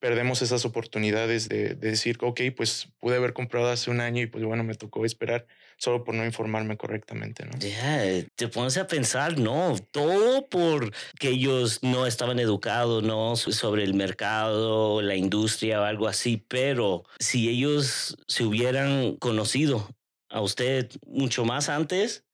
perdemos 0.00 0.42
esas 0.42 0.64
oportunidades 0.64 1.48
de, 1.48 1.76
decir, 1.76 2.18
ok, 2.20 2.40
pues 2.56 2.88
pude 2.98 3.14
haber 3.14 3.32
comprado 3.32 3.68
hace 3.68 3.92
un 3.92 4.00
año 4.00 4.22
y 4.22 4.26
pues 4.26 4.42
bueno, 4.42 4.64
me 4.64 4.74
tocó 4.74 5.04
esperar 5.04 5.46
solo 5.76 6.04
por 6.04 6.14
no 6.14 6.24
informarme 6.24 6.76
correctamente, 6.76 7.44
¿no? 7.44 7.58
Ya, 7.58 8.02
te 8.34 8.48
pones 8.48 8.76
a 8.78 8.86
pensar, 8.86 9.38
no, 9.38 9.76
todo 9.90 10.46
por 10.46 10.92
que 11.18 11.30
ellos 11.30 11.80
no 11.82 12.06
estaban 12.06 12.38
educados, 12.38 13.02
¿no? 13.02 13.36
Sobre 13.36 13.84
el 13.84 13.94
mercado, 13.94 15.02
la 15.02 15.16
industria 15.16 15.80
o 15.80 15.84
algo 15.84 16.08
así, 16.08 16.42
pero 16.48 17.04
si 17.18 17.48
ellos 17.48 18.16
se 18.26 18.44
hubieran 18.44 19.16
conocido 19.16 19.88
a 20.30 20.40
usted 20.40 20.90
mucho 21.06 21.44
más 21.44 21.68
antes, 21.68 22.24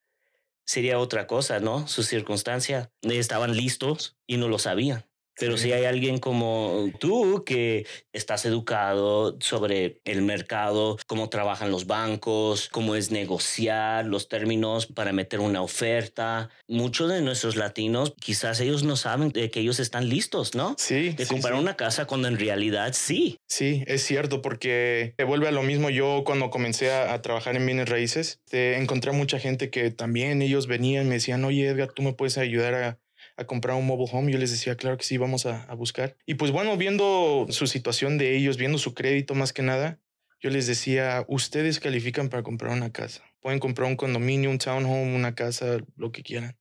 sería 0.65 0.99
otra 0.99 1.27
cosa, 1.27 1.59
¿no? 1.59 1.87
Su 1.87 2.03
circunstancia. 2.03 2.91
Estaban 3.01 3.55
listos 3.55 4.15
y 4.27 4.37
no 4.37 4.47
lo 4.47 4.59
sabían. 4.59 5.05
Pero 5.39 5.57
si 5.57 5.71
hay 5.71 5.85
alguien 5.85 6.19
como 6.19 6.89
tú 6.99 7.43
que 7.45 7.85
estás 8.11 8.45
educado 8.45 9.37
sobre 9.39 9.99
el 10.05 10.21
mercado, 10.21 10.97
cómo 11.07 11.29
trabajan 11.29 11.71
los 11.71 11.87
bancos, 11.87 12.69
cómo 12.69 12.95
es 12.95 13.11
negociar 13.11 14.05
los 14.05 14.29
términos 14.29 14.85
para 14.85 15.11
meter 15.11 15.39
una 15.39 15.61
oferta. 15.61 16.49
Muchos 16.67 17.09
de 17.09 17.21
nuestros 17.21 17.55
latinos, 17.55 18.13
quizás 18.19 18.59
ellos 18.59 18.83
no 18.83 18.95
saben 18.95 19.29
de 19.29 19.49
que 19.49 19.61
ellos 19.61 19.79
están 19.79 20.09
listos, 20.09 20.55
¿no? 20.55 20.75
Sí. 20.77 21.09
De 21.09 21.25
comprar 21.25 21.55
una 21.55 21.75
casa 21.75 22.05
cuando 22.05 22.27
en 22.27 22.37
realidad 22.37 22.93
sí. 22.93 23.37
Sí, 23.47 23.83
es 23.87 24.03
cierto, 24.03 24.41
porque 24.41 25.15
vuelve 25.25 25.47
a 25.47 25.51
lo 25.51 25.63
mismo. 25.63 25.89
Yo 25.89 26.23
cuando 26.25 26.49
comencé 26.49 26.91
a, 26.91 27.21
trabajar 27.21 27.55
en 27.55 27.65
bienes 27.65 27.89
raíces, 27.89 28.39
te 28.49 28.77
encontré 28.77 29.11
mucha 29.11 29.39
gente 29.39 29.69
que 29.69 29.91
también 29.91 30.41
ellos 30.41 30.67
venían 30.67 31.05
y 31.05 31.09
me 31.09 31.15
decían, 31.15 31.43
oye 31.45 31.67
Edgar, 31.67 31.91
tú 31.93 32.01
me 32.01 32.13
puedes 32.13 32.37
ayudar 32.37 32.73
a 32.75 32.99
a 33.37 33.45
comprar 33.45 33.75
un 33.75 33.85
mobile 33.85 34.09
home. 34.11 34.31
Yo 34.31 34.37
les 34.37 34.51
decía, 34.51 34.75
claro 34.75 34.97
que 34.97 35.03
sí, 35.03 35.17
vamos 35.17 35.45
a, 35.45 35.73
buscar. 35.73 36.15
Y 36.25 36.35
pues 36.35 36.51
bueno, 36.51 36.77
viendo 36.77 37.47
su 37.49 37.67
situación 37.67 38.17
de 38.17 38.35
ellos, 38.35 38.57
viendo 38.57 38.77
su 38.77 38.93
crédito 38.93 39.35
más 39.35 39.53
que 39.53 39.63
nada, 39.63 39.99
yo 40.39 40.49
les 40.49 40.67
decía, 40.67 41.25
ustedes 41.27 41.79
califican 41.79 42.29
para 42.29 42.43
comprar 42.43 42.71
una 42.71 42.91
casa. 42.91 43.23
Pueden 43.41 43.59
comprar 43.59 43.87
un 43.87 43.95
condominio, 43.95 44.49
un 44.49 44.57
townhome, 44.57 45.15
una 45.15 45.35
casa, 45.35 45.77
lo 45.95 46.11
que 46.11 46.23
quieran. 46.23 46.57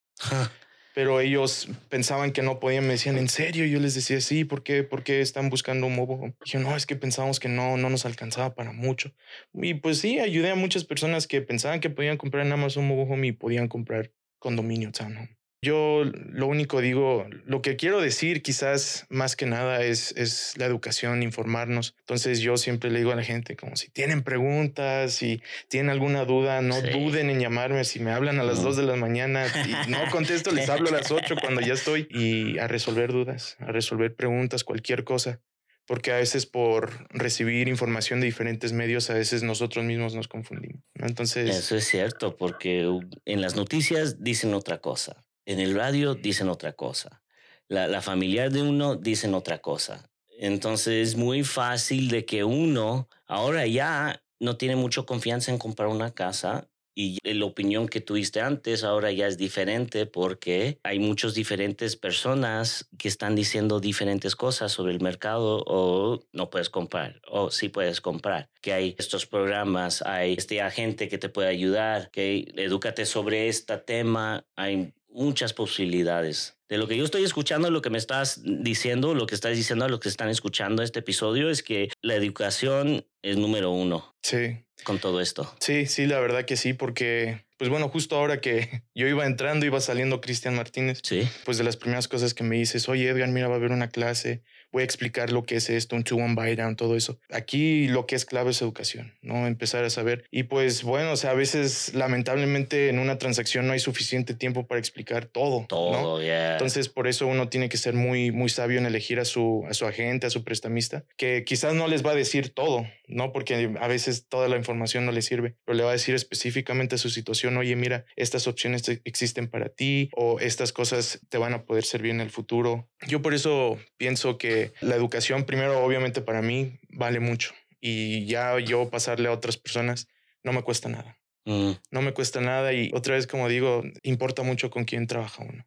Pero 0.94 1.20
ellos 1.20 1.68
pensaban 1.88 2.32
que 2.32 2.42
no 2.42 2.60
podían, 2.60 2.84
me 2.84 2.92
decían, 2.92 3.16
¿en 3.16 3.28
serio? 3.28 3.64
Yo 3.64 3.80
les 3.80 3.94
decía, 3.94 4.20
sí, 4.20 4.44
¿por 4.44 4.62
qué? 4.62 4.82
¿Por 4.82 5.02
qué 5.02 5.20
están 5.20 5.48
buscando 5.48 5.86
un 5.86 5.96
mobile 5.96 6.20
home? 6.20 6.34
Dije, 6.44 6.58
no, 6.58 6.76
es 6.76 6.84
que 6.84 6.96
pensábamos 6.96 7.40
que 7.40 7.48
no, 7.48 7.76
no 7.78 7.88
nos 7.88 8.04
alcanzaba 8.04 8.54
para 8.54 8.72
mucho. 8.72 9.14
Y 9.54 9.74
pues 9.74 9.98
sí, 9.98 10.18
ayudé 10.18 10.50
a 10.50 10.54
muchas 10.54 10.84
personas 10.84 11.26
que 11.26 11.40
pensaban 11.40 11.80
que 11.80 11.90
podían 11.90 12.18
comprar 12.18 12.44
nada 12.44 12.58
más 12.58 12.76
un 12.76 12.88
mobile 12.88 13.10
home 13.10 13.26
y 13.28 13.32
podían 13.32 13.68
comprar 13.68 14.12
condominio, 14.38 14.92
townhome. 14.92 15.41
Yo 15.64 16.02
lo 16.04 16.48
único 16.48 16.80
digo, 16.80 17.24
lo 17.46 17.62
que 17.62 17.76
quiero 17.76 18.00
decir 18.00 18.42
quizás 18.42 19.06
más 19.10 19.36
que 19.36 19.46
nada 19.46 19.80
es, 19.84 20.12
es 20.16 20.54
la 20.56 20.66
educación, 20.66 21.22
informarnos. 21.22 21.94
Entonces 22.00 22.40
yo 22.40 22.56
siempre 22.56 22.90
le 22.90 22.98
digo 22.98 23.12
a 23.12 23.14
la 23.16 23.22
gente 23.22 23.54
como 23.54 23.76
si 23.76 23.88
tienen 23.88 24.24
preguntas, 24.24 25.12
si 25.12 25.40
tienen 25.68 25.90
alguna 25.90 26.24
duda, 26.24 26.62
no 26.62 26.82
duden 26.82 27.30
en 27.30 27.38
llamarme. 27.38 27.84
Si 27.84 28.00
me 28.00 28.10
hablan 28.10 28.40
a 28.40 28.42
las 28.42 28.60
dos 28.60 28.76
de 28.76 28.82
la 28.82 28.96
mañana 28.96 29.46
y 29.46 29.88
no 29.88 29.98
contesto, 30.10 30.50
les 30.50 30.68
hablo 30.68 30.88
a 30.88 30.92
las 30.92 31.12
ocho 31.12 31.36
cuando 31.40 31.60
ya 31.60 31.74
estoy 31.74 32.08
y 32.10 32.58
a 32.58 32.66
resolver 32.66 33.12
dudas, 33.12 33.56
a 33.60 33.66
resolver 33.66 34.16
preguntas, 34.16 34.64
cualquier 34.64 35.04
cosa 35.04 35.40
porque 35.86 36.12
a 36.12 36.16
veces 36.16 36.46
por 36.46 37.06
recibir 37.10 37.68
información 37.68 38.20
de 38.20 38.26
diferentes 38.26 38.72
medios, 38.72 39.10
a 39.10 39.14
veces 39.14 39.42
nosotros 39.42 39.84
mismos 39.84 40.14
nos 40.14 40.28
confundimos. 40.28 40.82
Entonces... 40.94 41.54
Eso 41.54 41.76
es 41.76 41.84
cierto, 41.84 42.36
porque 42.36 42.88
en 43.24 43.40
las 43.40 43.56
noticias 43.56 44.22
dicen 44.22 44.54
otra 44.54 44.78
cosa, 44.78 45.24
en 45.46 45.60
el 45.60 45.74
radio 45.74 46.14
dicen 46.14 46.48
otra 46.48 46.72
cosa, 46.72 47.22
la, 47.68 47.86
la 47.88 48.02
familiar 48.02 48.50
de 48.50 48.62
uno 48.62 48.96
dicen 48.96 49.34
otra 49.34 49.58
cosa. 49.58 50.08
Entonces 50.38 51.08
es 51.08 51.16
muy 51.16 51.44
fácil 51.44 52.08
de 52.08 52.24
que 52.24 52.44
uno 52.44 53.08
ahora 53.26 53.66
ya 53.66 54.22
no 54.40 54.56
tiene 54.56 54.76
mucha 54.76 55.02
confianza 55.02 55.52
en 55.52 55.58
comprar 55.58 55.88
una 55.88 56.12
casa 56.12 56.68
y 56.94 57.18
la 57.22 57.46
opinión 57.46 57.88
que 57.88 58.00
tuviste 58.00 58.40
antes 58.40 58.84
ahora 58.84 59.10
ya 59.12 59.26
es 59.26 59.38
diferente 59.38 60.04
porque 60.04 60.78
hay 60.82 60.98
muchas 60.98 61.34
diferentes 61.34 61.96
personas 61.96 62.88
que 62.98 63.08
están 63.08 63.34
diciendo 63.34 63.80
diferentes 63.80 64.36
cosas 64.36 64.72
sobre 64.72 64.92
el 64.92 65.00
mercado 65.00 65.62
o 65.66 66.20
no 66.32 66.50
puedes 66.50 66.68
comprar 66.68 67.20
o 67.28 67.50
sí 67.50 67.68
puedes 67.68 68.00
comprar. 68.00 68.50
Que 68.60 68.74
hay 68.74 68.94
estos 68.98 69.26
programas, 69.26 70.02
hay 70.02 70.34
este 70.34 70.60
agente 70.60 71.08
que 71.08 71.18
te 71.18 71.28
puede 71.28 71.48
ayudar, 71.48 72.10
que 72.10 72.52
edúcate 72.56 73.06
sobre 73.06 73.48
este 73.48 73.78
tema, 73.78 74.44
hay 74.56 74.92
muchas 75.12 75.52
posibilidades. 75.52 76.56
De 76.68 76.78
lo 76.78 76.88
que 76.88 76.96
yo 76.96 77.04
estoy 77.04 77.24
escuchando, 77.24 77.70
lo 77.70 77.82
que 77.82 77.90
me 77.90 77.98
estás 77.98 78.40
diciendo, 78.44 79.14
lo 79.14 79.26
que 79.26 79.34
estás 79.34 79.54
diciendo 79.56 79.84
a 79.84 79.88
los 79.88 80.00
que 80.00 80.08
están 80.08 80.28
escuchando 80.28 80.82
este 80.82 81.00
episodio 81.00 81.50
es 81.50 81.62
que 81.62 81.90
la 82.00 82.14
educación 82.14 83.04
es 83.22 83.36
número 83.36 83.70
uno. 83.70 84.14
Sí. 84.22 84.64
Con 84.84 84.98
todo 84.98 85.20
esto. 85.20 85.54
Sí, 85.60 85.86
sí, 85.86 86.06
la 86.06 86.18
verdad 86.18 86.44
que 86.44 86.56
sí, 86.56 86.72
porque, 86.72 87.44
pues 87.62 87.70
bueno, 87.70 87.88
justo 87.90 88.16
ahora 88.16 88.40
que 88.40 88.82
yo 88.92 89.06
iba 89.06 89.24
entrando, 89.24 89.64
iba 89.64 89.80
saliendo 89.80 90.20
Cristian 90.20 90.56
Martínez. 90.56 90.98
Sí. 91.04 91.28
Pues 91.44 91.58
de 91.58 91.62
las 91.62 91.76
primeras 91.76 92.08
cosas 92.08 92.34
que 92.34 92.42
me 92.42 92.56
dices, 92.56 92.88
oye, 92.88 93.08
Edgar, 93.08 93.28
mira, 93.28 93.46
va 93.46 93.54
a 93.54 93.58
haber 93.58 93.70
una 93.70 93.88
clase 93.88 94.42
voy 94.72 94.80
a 94.80 94.84
explicar 94.84 95.30
lo 95.30 95.44
que 95.44 95.56
es 95.56 95.68
esto, 95.70 95.94
un 95.94 96.02
two-one 96.02 96.34
buy 96.34 96.56
down, 96.56 96.76
todo 96.76 96.96
eso. 96.96 97.20
Aquí 97.30 97.88
lo 97.88 98.06
que 98.06 98.16
es 98.16 98.24
clave 98.24 98.50
es 98.50 98.62
educación, 98.62 99.14
¿no? 99.20 99.46
Empezar 99.46 99.84
a 99.84 99.90
saber. 99.90 100.24
Y 100.30 100.44
pues 100.44 100.82
bueno, 100.82 101.12
o 101.12 101.16
sea, 101.16 101.30
a 101.30 101.34
veces 101.34 101.94
lamentablemente 101.94 102.88
en 102.88 102.98
una 102.98 103.18
transacción 103.18 103.66
no 103.66 103.74
hay 103.74 103.78
suficiente 103.78 104.34
tiempo 104.34 104.66
para 104.66 104.78
explicar 104.78 105.26
todo. 105.26 105.66
Todo, 105.68 105.92
¿no? 105.92 106.22
Entonces 106.22 106.88
por 106.88 107.06
eso 107.06 107.26
uno 107.26 107.48
tiene 107.48 107.68
que 107.68 107.76
ser 107.76 107.94
muy, 107.94 108.32
muy 108.32 108.48
sabio 108.48 108.78
en 108.78 108.86
elegir 108.86 109.20
a 109.20 109.26
su, 109.26 109.64
a 109.68 109.74
su 109.74 109.84
agente, 109.84 110.26
a 110.26 110.30
su 110.30 110.42
prestamista, 110.42 111.04
que 111.16 111.44
quizás 111.44 111.74
no 111.74 111.86
les 111.86 112.04
va 112.04 112.12
a 112.12 112.14
decir 112.14 112.54
todo, 112.54 112.86
¿no? 113.06 113.32
Porque 113.32 113.74
a 113.78 113.88
veces 113.88 114.26
toda 114.28 114.48
la 114.48 114.56
información 114.56 115.04
no 115.04 115.12
le 115.12 115.20
sirve, 115.20 115.56
pero 115.66 115.76
le 115.76 115.84
va 115.84 115.90
a 115.90 115.92
decir 115.92 116.14
específicamente 116.14 116.94
a 116.94 116.98
su 116.98 117.10
situación, 117.10 117.51
oye, 117.56 117.76
mira, 117.76 118.04
estas 118.16 118.46
opciones 118.46 118.88
existen 119.04 119.48
para 119.48 119.68
ti 119.68 120.10
o 120.14 120.40
estas 120.40 120.72
cosas 120.72 121.20
te 121.28 121.38
van 121.38 121.54
a 121.54 121.64
poder 121.64 121.84
servir 121.84 122.10
en 122.10 122.20
el 122.20 122.30
futuro. 122.30 122.88
Yo 123.06 123.22
por 123.22 123.34
eso 123.34 123.78
pienso 123.96 124.38
que 124.38 124.72
la 124.80 124.96
educación 124.96 125.44
primero 125.44 125.84
obviamente 125.84 126.20
para 126.20 126.42
mí 126.42 126.78
vale 126.90 127.20
mucho 127.20 127.52
y 127.80 128.26
ya 128.26 128.58
yo 128.58 128.90
pasarle 128.90 129.28
a 129.28 129.32
otras 129.32 129.56
personas 129.56 130.08
no 130.42 130.52
me 130.52 130.62
cuesta 130.62 130.88
nada. 130.88 131.18
Mm. 131.44 131.72
No 131.90 132.02
me 132.02 132.12
cuesta 132.12 132.40
nada 132.40 132.72
y 132.72 132.90
otra 132.94 133.14
vez 133.14 133.26
como 133.26 133.48
digo, 133.48 133.82
importa 134.02 134.42
mucho 134.42 134.70
con 134.70 134.84
quién 134.84 135.06
trabaja 135.06 135.44
uno. 135.44 135.66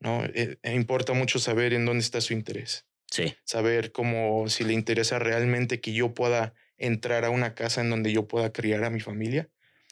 ¿no? 0.00 0.24
E, 0.24 0.58
e 0.62 0.74
importa 0.74 1.12
mucho 1.12 1.38
saber 1.38 1.72
en 1.72 1.84
dónde 1.84 2.02
está 2.02 2.20
su 2.20 2.32
interés. 2.32 2.86
Sí. 3.10 3.34
Saber 3.44 3.92
cómo 3.92 4.48
si 4.48 4.64
le 4.64 4.74
interesa 4.74 5.18
realmente 5.18 5.80
que 5.80 5.92
yo 5.92 6.14
pueda 6.14 6.54
entrar 6.76 7.24
a 7.24 7.30
una 7.30 7.54
casa 7.54 7.80
en 7.80 7.90
donde 7.90 8.12
yo 8.12 8.28
pueda 8.28 8.52
criar 8.52 8.84
a 8.84 8.90
mi 8.90 9.00
familia 9.00 9.48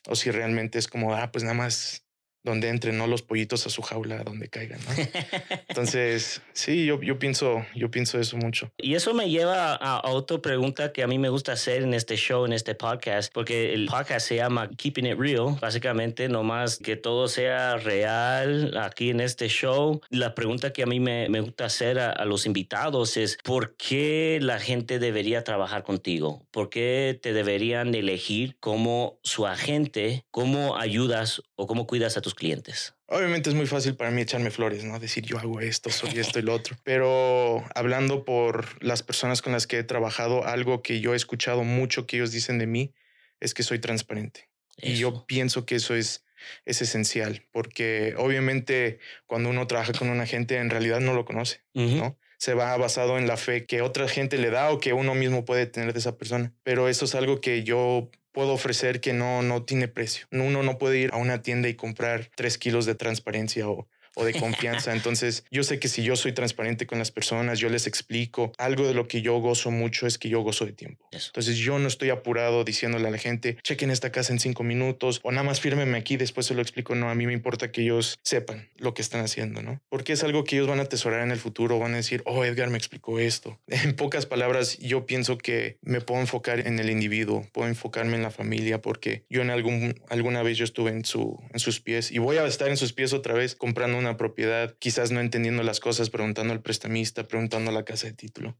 o 0.08 0.16
si 0.16 0.30
realmente 0.30 0.78
es 0.78 0.88
como, 0.88 1.14
ah, 1.14 1.30
pues 1.32 1.44
nada 1.44 1.56
más 1.56 2.05
donde 2.46 2.68
entren 2.68 2.96
¿no? 2.96 3.08
los 3.08 3.22
pollitos 3.22 3.66
a 3.66 3.70
su 3.70 3.82
jaula 3.82 4.22
donde 4.22 4.48
caigan. 4.48 4.78
¿no? 4.80 4.94
Entonces, 5.68 6.40
sí, 6.52 6.86
yo, 6.86 7.02
yo, 7.02 7.18
pienso, 7.18 7.66
yo 7.74 7.90
pienso 7.90 8.20
eso 8.20 8.36
mucho. 8.36 8.70
Y 8.78 8.94
eso 8.94 9.12
me 9.12 9.28
lleva 9.28 9.74
a, 9.74 10.08
otra 10.08 10.38
pregunta 10.38 10.92
que 10.92 11.02
a 11.02 11.08
mí 11.08 11.18
me 11.18 11.28
gusta 11.28 11.52
hacer 11.52 11.82
en 11.82 11.92
este 11.92 12.16
show, 12.16 12.46
en 12.46 12.52
este 12.52 12.76
podcast, 12.76 13.32
porque 13.32 13.74
el 13.74 13.86
podcast 13.86 14.28
se 14.28 14.36
llama 14.36 14.70
Keeping 14.70 15.06
It 15.06 15.18
Real, 15.18 15.58
básicamente 15.60 16.28
nomás 16.28 16.78
que 16.78 16.94
todo 16.94 17.26
sea 17.26 17.78
real 17.78 18.78
aquí 18.78 19.10
en 19.10 19.20
este 19.20 19.48
show. 19.48 20.00
La 20.08 20.34
pregunta 20.36 20.72
que 20.72 20.84
a 20.84 20.86
mí 20.86 21.00
me, 21.00 21.28
me 21.28 21.40
gusta 21.40 21.64
hacer 21.64 21.98
a, 21.98 22.10
a 22.10 22.24
los 22.24 22.46
invitados 22.46 23.16
es, 23.16 23.38
¿por 23.42 23.76
qué 23.76 24.38
la 24.40 24.60
gente 24.60 25.00
debería 25.00 25.42
trabajar 25.42 25.82
contigo? 25.82 26.46
¿Por 26.52 26.70
qué 26.70 27.18
te 27.20 27.32
deberían 27.32 27.92
elegir 27.96 28.56
como 28.60 29.18
su 29.24 29.48
agente? 29.48 30.24
¿Cómo 30.30 30.76
ayudas 30.76 31.42
o 31.56 31.66
cómo 31.66 31.88
cuidas 31.88 32.16
a 32.16 32.20
tus 32.20 32.35
clientes? 32.36 32.94
Obviamente 33.08 33.50
es 33.50 33.56
muy 33.56 33.66
fácil 33.66 33.96
para 33.96 34.10
mí 34.10 34.20
echarme 34.22 34.50
flores, 34.50 34.84
¿no? 34.84 34.98
Decir 35.00 35.24
yo 35.24 35.38
hago 35.38 35.60
esto, 35.60 35.90
soy 35.90 36.18
esto 36.18 36.38
y 36.38 36.42
lo 36.42 36.54
otro. 36.54 36.76
Pero 36.84 37.64
hablando 37.74 38.24
por 38.24 38.82
las 38.82 39.02
personas 39.02 39.42
con 39.42 39.52
las 39.52 39.66
que 39.66 39.78
he 39.78 39.84
trabajado, 39.84 40.44
algo 40.44 40.82
que 40.82 41.00
yo 41.00 41.14
he 41.14 41.16
escuchado 41.16 41.64
mucho 41.64 42.06
que 42.06 42.16
ellos 42.16 42.32
dicen 42.32 42.58
de 42.58 42.66
mí 42.66 42.92
es 43.40 43.54
que 43.54 43.62
soy 43.62 43.78
transparente. 43.78 44.48
Y 44.78 44.96
yo 44.96 45.24
pienso 45.26 45.64
que 45.64 45.76
eso 45.76 45.94
es, 45.94 46.24
es 46.64 46.82
esencial, 46.82 47.46
porque 47.50 48.14
obviamente 48.18 48.98
cuando 49.26 49.48
uno 49.48 49.66
trabaja 49.66 49.92
con 49.92 50.10
una 50.10 50.26
gente 50.26 50.58
en 50.58 50.68
realidad 50.68 51.00
no 51.00 51.14
lo 51.14 51.24
conoce, 51.24 51.62
¿no? 51.72 52.18
Se 52.38 52.52
va 52.52 52.76
basado 52.76 53.16
en 53.16 53.26
la 53.26 53.38
fe 53.38 53.64
que 53.64 53.80
otra 53.80 54.08
gente 54.08 54.36
le 54.36 54.50
da 54.50 54.70
o 54.70 54.78
que 54.78 54.92
uno 54.92 55.14
mismo 55.14 55.46
puede 55.46 55.66
tener 55.66 55.94
de 55.94 56.00
esa 56.00 56.18
persona. 56.18 56.52
Pero 56.64 56.88
eso 56.88 57.06
es 57.06 57.14
algo 57.14 57.40
que 57.40 57.64
yo 57.64 58.10
puedo 58.36 58.52
ofrecer 58.52 59.00
que 59.00 59.14
no, 59.14 59.40
no 59.40 59.62
tiene 59.62 59.88
precio. 59.88 60.26
Uno 60.30 60.62
no 60.62 60.76
puede 60.76 60.98
ir 60.98 61.10
a 61.14 61.16
una 61.16 61.40
tienda 61.40 61.70
y 61.70 61.74
comprar 61.74 62.28
tres 62.34 62.58
kilos 62.58 62.84
de 62.84 62.94
transparencia 62.94 63.66
o 63.66 63.88
o 64.16 64.24
de 64.24 64.32
confianza. 64.40 64.92
Entonces, 64.92 65.44
yo 65.50 65.62
sé 65.62 65.78
que 65.78 65.88
si 65.88 66.02
yo 66.02 66.16
soy 66.16 66.32
transparente 66.32 66.86
con 66.86 66.98
las 66.98 67.12
personas, 67.12 67.60
yo 67.60 67.68
les 67.68 67.86
explico, 67.86 68.52
algo 68.58 68.86
de 68.86 68.94
lo 68.94 69.06
que 69.06 69.22
yo 69.22 69.38
gozo 69.38 69.70
mucho 69.70 70.06
es 70.06 70.18
que 70.18 70.28
yo 70.28 70.40
gozo 70.40 70.66
de 70.66 70.72
tiempo. 70.72 71.08
Entonces, 71.12 71.56
yo 71.56 71.78
no 71.78 71.86
estoy 71.86 72.10
apurado 72.10 72.64
diciéndole 72.64 73.06
a 73.06 73.10
la 73.10 73.18
gente, 73.18 73.56
chequen 73.62 73.90
esta 73.90 74.10
casa 74.10 74.32
en 74.32 74.40
cinco 74.40 74.64
minutos 74.64 75.20
o 75.22 75.30
nada 75.30 75.44
más 75.44 75.60
fírmeme 75.60 75.96
aquí, 75.96 76.16
después 76.16 76.46
se 76.46 76.54
lo 76.54 76.62
explico. 76.62 76.94
No, 76.94 77.10
a 77.10 77.14
mí 77.14 77.26
me 77.26 77.32
importa 77.32 77.70
que 77.70 77.82
ellos 77.82 78.18
sepan 78.22 78.68
lo 78.76 78.94
que 78.94 79.02
están 79.02 79.22
haciendo, 79.22 79.62
¿no? 79.62 79.80
Porque 79.88 80.12
es 80.12 80.24
algo 80.24 80.44
que 80.44 80.56
ellos 80.56 80.68
van 80.68 80.80
a 80.80 80.84
atesorar 80.84 81.22
en 81.22 81.30
el 81.30 81.38
futuro, 81.38 81.78
van 81.78 81.92
a 81.92 81.96
decir, 81.96 82.22
oh, 82.24 82.44
Edgar 82.44 82.70
me 82.70 82.78
explicó 82.78 83.18
esto. 83.18 83.60
En 83.86 83.94
pocas 83.94 84.26
palabras, 84.26 84.78
yo 84.78 85.06
pienso 85.06 85.38
que 85.38 85.76
me 85.82 86.00
puedo 86.00 86.20
enfocar 86.20 86.66
en 86.66 86.78
el 86.78 86.90
individuo, 86.90 87.46
puedo 87.52 87.68
enfocarme 87.68 88.16
en 88.16 88.22
la 88.22 88.30
familia, 88.30 88.80
porque 88.80 89.24
yo 89.28 89.42
en 89.42 89.50
algún, 89.50 90.00
alguna 90.08 90.42
vez 90.42 90.58
yo 90.58 90.64
estuve 90.64 90.90
en, 90.90 91.04
su, 91.04 91.38
en 91.52 91.60
sus 91.60 91.80
pies 91.80 92.10
y 92.10 92.18
voy 92.18 92.38
a 92.38 92.46
estar 92.46 92.68
en 92.68 92.76
sus 92.76 92.92
pies 92.92 93.12
otra 93.12 93.34
vez 93.34 93.54
comprando 93.54 93.98
una 93.98 94.05
propiedad, 94.16 94.76
quizás 94.78 95.10
no 95.10 95.20
entendiendo 95.20 95.62
las 95.62 95.80
cosas, 95.80 96.10
preguntando 96.10 96.52
al 96.52 96.62
prestamista, 96.62 97.26
preguntando 97.26 97.70
a 97.70 97.74
la 97.74 97.84
casa 97.84 98.06
de 98.06 98.12
título 98.12 98.58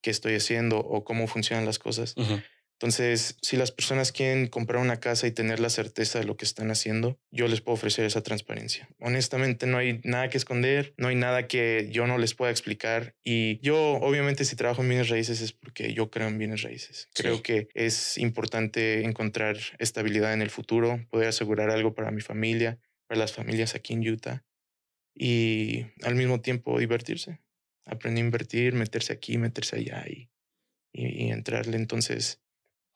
qué 0.00 0.10
estoy 0.10 0.34
haciendo 0.34 0.78
o 0.78 1.04
cómo 1.04 1.26
funcionan 1.26 1.64
las 1.64 1.78
cosas. 1.78 2.14
Entonces, 2.78 3.38
si 3.40 3.56
las 3.56 3.72
personas 3.72 4.12
quieren 4.12 4.48
comprar 4.48 4.82
una 4.82 5.00
casa 5.00 5.26
y 5.26 5.30
tener 5.30 5.60
la 5.60 5.70
certeza 5.70 6.18
de 6.18 6.26
lo 6.26 6.36
que 6.36 6.44
están 6.44 6.70
haciendo, 6.70 7.18
yo 7.30 7.48
les 7.48 7.62
puedo 7.62 7.74
ofrecer 7.74 8.04
esa 8.04 8.22
transparencia. 8.22 8.86
Honestamente, 9.00 9.66
no 9.66 9.78
hay 9.78 10.00
nada 10.04 10.28
que 10.28 10.36
esconder, 10.36 10.92
no 10.98 11.08
hay 11.08 11.16
nada 11.16 11.48
que 11.48 11.88
yo 11.90 12.06
no 12.06 12.18
les 12.18 12.34
pueda 12.34 12.50
explicar. 12.50 13.14
Y 13.24 13.58
yo, 13.60 13.94
obviamente, 13.94 14.44
si 14.44 14.56
trabajo 14.56 14.82
en 14.82 14.90
bienes 14.90 15.08
raíces 15.08 15.40
es 15.40 15.52
porque 15.52 15.94
yo 15.94 16.10
creo 16.10 16.28
en 16.28 16.36
bienes 16.36 16.62
raíces. 16.62 17.08
Creo 17.14 17.42
que 17.42 17.68
es 17.72 18.18
importante 18.18 19.04
encontrar 19.04 19.56
estabilidad 19.78 20.34
en 20.34 20.42
el 20.42 20.50
futuro, 20.50 21.04
poder 21.08 21.28
asegurar 21.28 21.70
algo 21.70 21.94
para 21.94 22.10
mi 22.10 22.20
familia, 22.20 22.78
para 23.06 23.18
las 23.18 23.32
familias 23.32 23.74
aquí 23.74 23.94
en 23.94 24.06
Utah 24.06 24.45
y 25.16 25.86
al 26.02 26.14
mismo 26.14 26.40
tiempo 26.40 26.78
divertirse. 26.78 27.40
Aprender 27.86 28.22
a 28.22 28.26
invertir, 28.26 28.74
meterse 28.74 29.12
aquí, 29.12 29.38
meterse 29.38 29.76
allá 29.76 30.04
y, 30.06 30.28
y, 30.92 31.30
entrarle. 31.30 31.76
Entonces, 31.76 32.42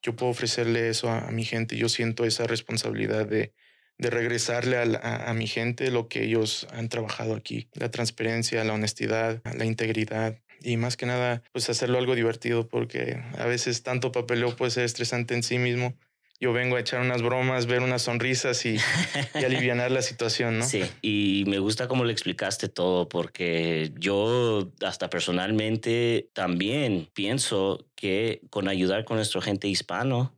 yo 0.02 0.16
puedo 0.16 0.30
ofrecerle 0.30 0.88
eso 0.88 1.10
a, 1.10 1.30
mi 1.30 1.44
gente. 1.44 1.76
Yo 1.76 1.88
siento 1.88 2.24
esa 2.24 2.46
responsabilidad 2.46 3.26
de, 3.26 3.54
de 3.98 4.10
regresarle 4.10 4.76
a, 4.76 5.30
a, 5.30 5.34
mi 5.34 5.46
gente 5.46 5.90
lo 5.90 6.08
que 6.08 6.24
ellos 6.24 6.66
han 6.72 6.88
trabajado 6.88 7.34
aquí. 7.34 7.68
La 7.72 7.90
transparencia, 7.90 8.64
la 8.64 8.74
honestidad, 8.74 9.40
la 9.56 9.64
integridad. 9.64 10.38
Y 10.62 10.76
más 10.76 10.96
que 10.96 11.06
nada, 11.06 11.42
pues 11.52 11.70
hacerlo 11.70 11.98
algo 11.98 12.14
divertido 12.14 12.68
porque 12.68 13.22
a 13.38 13.46
veces 13.46 13.82
tanto 13.82 14.12
papeleo 14.12 14.56
puede 14.56 14.72
ser 14.72 14.84
estresante 14.84 15.34
en 15.34 15.42
sí 15.42 15.58
mismo 15.58 15.96
yo 16.40 16.54
vengo 16.54 16.76
a 16.76 16.80
echar 16.80 17.02
unas 17.02 17.22
bromas, 17.22 17.66
ver 17.66 17.82
unas 17.82 18.02
sonrisas 18.02 18.64
y, 18.64 18.76
y 19.40 19.44
aliviar 19.44 19.90
la 19.90 20.02
situación, 20.02 20.58
¿no? 20.58 20.64
Sí, 20.64 20.82
y 21.02 21.44
me 21.46 21.58
gusta 21.58 21.86
cómo 21.86 22.04
le 22.04 22.12
explicaste 22.12 22.68
todo, 22.68 23.08
porque 23.08 23.92
yo 23.98 24.72
hasta 24.84 25.10
personalmente 25.10 26.30
también 26.32 27.08
pienso 27.12 27.86
que 27.94 28.40
con 28.48 28.68
ayudar 28.68 29.04
con 29.04 29.16
nuestro 29.16 29.42
gente 29.42 29.68
hispano, 29.68 30.34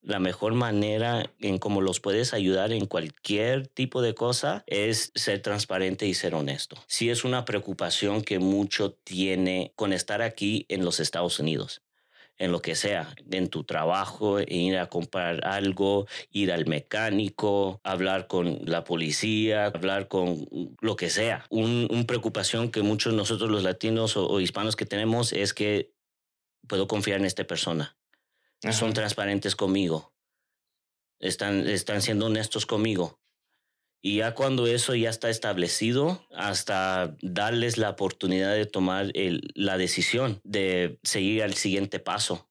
la 0.00 0.18
mejor 0.18 0.54
manera 0.54 1.30
en 1.40 1.58
cómo 1.58 1.80
los 1.82 2.00
puedes 2.00 2.34
ayudar 2.34 2.72
en 2.72 2.86
cualquier 2.86 3.68
tipo 3.68 4.02
de 4.02 4.14
cosa 4.14 4.64
es 4.66 5.12
ser 5.14 5.40
transparente 5.42 6.06
y 6.06 6.14
ser 6.14 6.34
honesto. 6.34 6.76
Si 6.86 7.10
es 7.10 7.24
una 7.24 7.44
preocupación 7.44 8.22
que 8.22 8.38
mucho 8.38 8.92
tiene 8.92 9.72
con 9.76 9.92
estar 9.92 10.22
aquí 10.22 10.66
en 10.68 10.84
los 10.84 10.98
Estados 10.98 11.38
Unidos 11.38 11.82
en 12.38 12.52
lo 12.52 12.62
que 12.62 12.74
sea, 12.74 13.14
en 13.30 13.48
tu 13.48 13.64
trabajo, 13.64 14.38
ir 14.40 14.78
a 14.78 14.88
comprar 14.88 15.44
algo, 15.44 16.06
ir 16.30 16.52
al 16.52 16.66
mecánico, 16.66 17.80
hablar 17.82 18.28
con 18.28 18.60
la 18.64 18.84
policía, 18.84 19.66
hablar 19.66 20.08
con 20.08 20.46
lo 20.80 20.96
que 20.96 21.10
sea. 21.10 21.44
Una 21.50 22.04
preocupación 22.04 22.70
que 22.70 22.82
muchos 22.82 23.12
nosotros 23.12 23.50
los 23.50 23.64
latinos 23.64 24.16
o, 24.16 24.40
hispanos 24.40 24.76
que 24.76 24.86
tenemos 24.86 25.32
es 25.32 25.52
que 25.52 25.92
puedo 26.66 26.86
confiar 26.86 27.18
en 27.18 27.26
esta 27.26 27.44
persona. 27.44 27.96
Son 28.70 28.92
transparentes 28.92 29.56
conmigo. 29.56 30.12
Están, 31.20 31.66
están 31.68 32.02
siendo 32.02 32.26
honestos 32.26 32.66
conmigo. 32.66 33.18
Y 34.00 34.18
ya 34.18 34.34
cuando 34.34 34.66
eso 34.66 34.94
ya 34.94 35.10
está 35.10 35.28
establecido, 35.28 36.24
hasta 36.34 37.16
darles 37.20 37.78
la 37.78 37.90
oportunidad 37.90 38.54
de 38.54 38.66
tomar 38.66 39.10
la 39.54 39.76
decisión 39.76 40.40
de 40.44 40.98
seguir 41.02 41.42
al 41.42 41.54
siguiente 41.54 41.98
paso 41.98 42.48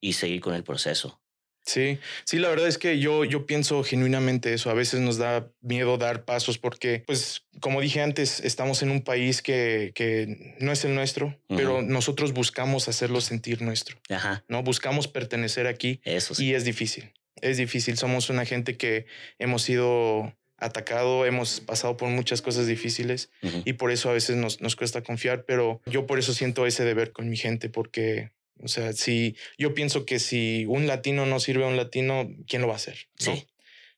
y 0.00 0.14
seguir 0.14 0.40
con 0.40 0.54
el 0.54 0.62
proceso. 0.62 1.20
Sí, 1.66 1.98
sí, 2.24 2.38
la 2.38 2.48
verdad 2.48 2.68
es 2.68 2.78
que 2.78 2.98
yo, 2.98 3.24
yo 3.24 3.46
pienso 3.46 3.84
genuinamente 3.84 4.54
eso. 4.54 4.70
A 4.70 4.74
veces 4.74 5.00
nos 5.00 5.18
da 5.18 5.52
miedo 5.60 5.98
dar 5.98 6.24
pasos 6.24 6.58
porque, 6.58 7.04
pues, 7.06 7.44
como 7.60 7.80
dije 7.80 8.00
antes, 8.00 8.40
estamos 8.40 8.82
en 8.82 8.90
un 8.90 9.02
país 9.02 9.42
que, 9.42 9.92
que 9.94 10.56
no 10.58 10.72
es 10.72 10.84
el 10.84 10.94
nuestro, 10.94 11.38
pero 11.48 11.82
nosotros 11.82 12.32
buscamos 12.32 12.88
hacerlo 12.88 13.20
sentir 13.20 13.62
nuestro. 13.62 13.98
Ajá. 14.08 14.44
No 14.48 14.62
buscamos 14.62 15.06
pertenecer 15.06 15.66
aquí. 15.66 16.00
Eso 16.04 16.34
sí. 16.34 16.46
Y 16.46 16.54
es 16.54 16.64
difícil. 16.64 17.12
Es 17.40 17.58
difícil. 17.58 17.96
Somos 17.96 18.30
una 18.30 18.44
gente 18.44 18.76
que 18.76 19.06
hemos 19.38 19.62
sido 19.62 20.34
atacado, 20.60 21.26
hemos 21.26 21.60
pasado 21.60 21.96
por 21.96 22.08
muchas 22.08 22.42
cosas 22.42 22.66
difíciles 22.66 23.30
y 23.64 23.72
por 23.74 23.90
eso 23.90 24.10
a 24.10 24.12
veces 24.12 24.36
nos, 24.36 24.60
nos 24.60 24.76
cuesta 24.76 25.02
confiar, 25.02 25.44
pero 25.44 25.80
yo 25.86 26.06
por 26.06 26.18
eso 26.18 26.32
siento 26.34 26.66
ese 26.66 26.84
deber 26.84 27.12
con 27.12 27.28
mi 27.28 27.36
gente, 27.36 27.68
porque, 27.68 28.30
o 28.58 28.68
sea, 28.68 28.92
si 28.92 29.36
yo 29.58 29.74
pienso 29.74 30.04
que 30.04 30.18
si 30.18 30.66
un 30.66 30.86
latino 30.86 31.26
no 31.26 31.40
sirve 31.40 31.64
a 31.64 31.68
un 31.68 31.76
latino, 31.76 32.30
¿quién 32.46 32.62
lo 32.62 32.68
va 32.68 32.74
a 32.74 32.76
hacer? 32.76 33.08
Sí. 33.16 33.46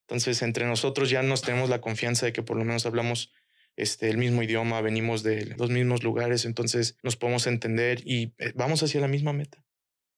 Entonces, 0.03 0.43
entre 0.43 0.67
nosotros 0.67 1.11
ya 1.11 1.23
nos 1.23 1.43
tenemos 1.43 1.71
la 1.71 1.81
confianza 1.81 2.27
de 2.27 2.33
que 2.33 2.43
por 2.43 2.57
lo 2.57 2.65
menos 2.65 2.87
hablamos 2.87 3.33
este, 3.77 4.11
el 4.11 4.19
mismo 4.19 4.43
idioma, 4.43 4.81
venimos 4.81 5.23
de 5.23 5.55
los 5.57 5.71
mismos 5.71 6.03
lugares, 6.03 6.45
entonces 6.45 6.97
nos 7.03 7.17
podemos 7.17 7.47
entender 7.47 8.03
y 8.05 8.35
eh, 8.39 8.53
vamos 8.55 8.83
hacia 8.83 9.01
la 9.01 9.09
misma 9.09 9.33
meta. 9.33 9.65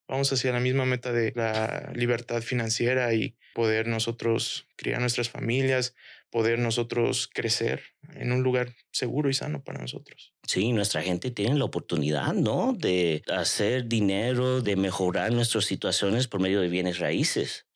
Vamos 0.06 0.32
hacia 0.32 0.52
la 0.52 0.60
misma 0.60 0.84
meta 0.84 1.12
de 1.12 1.32
la 1.34 1.90
libertad 1.94 2.42
financiera 2.42 3.14
y 3.14 3.36
poder 3.54 3.86
nosotros 3.86 4.66
criar 4.76 5.00
nuestras 5.00 5.30
familias, 5.30 5.94
poder 6.34 6.58
nosotros 6.58 7.30
crecer 7.32 7.80
en 8.16 8.32
un 8.32 8.42
lugar 8.42 8.74
seguro 8.90 9.30
y 9.30 9.34
sano 9.34 9.62
para 9.62 9.78
nosotros. 9.80 10.34
Sí, 10.44 10.72
nuestra 10.72 11.00
gente 11.00 11.30
tiene 11.30 11.54
la 11.54 11.64
oportunidad, 11.64 12.34
¿no? 12.34 12.72
De 12.72 13.22
hacer 13.28 13.86
dinero, 13.86 14.60
de 14.60 14.74
mejorar 14.74 15.30
nuestras 15.30 15.64
situaciones 15.64 16.26
por 16.26 16.40
medio 16.40 16.60
de 16.60 16.66
bienes 16.66 16.98
raíces. 16.98 17.66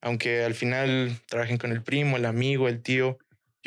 aunque 0.00 0.44
al 0.44 0.54
final 0.54 1.20
trabajen 1.28 1.58
con 1.58 1.72
el 1.72 1.82
primo, 1.82 2.16
el 2.16 2.24
amigo, 2.24 2.68
el 2.68 2.82
tío, 2.82 3.18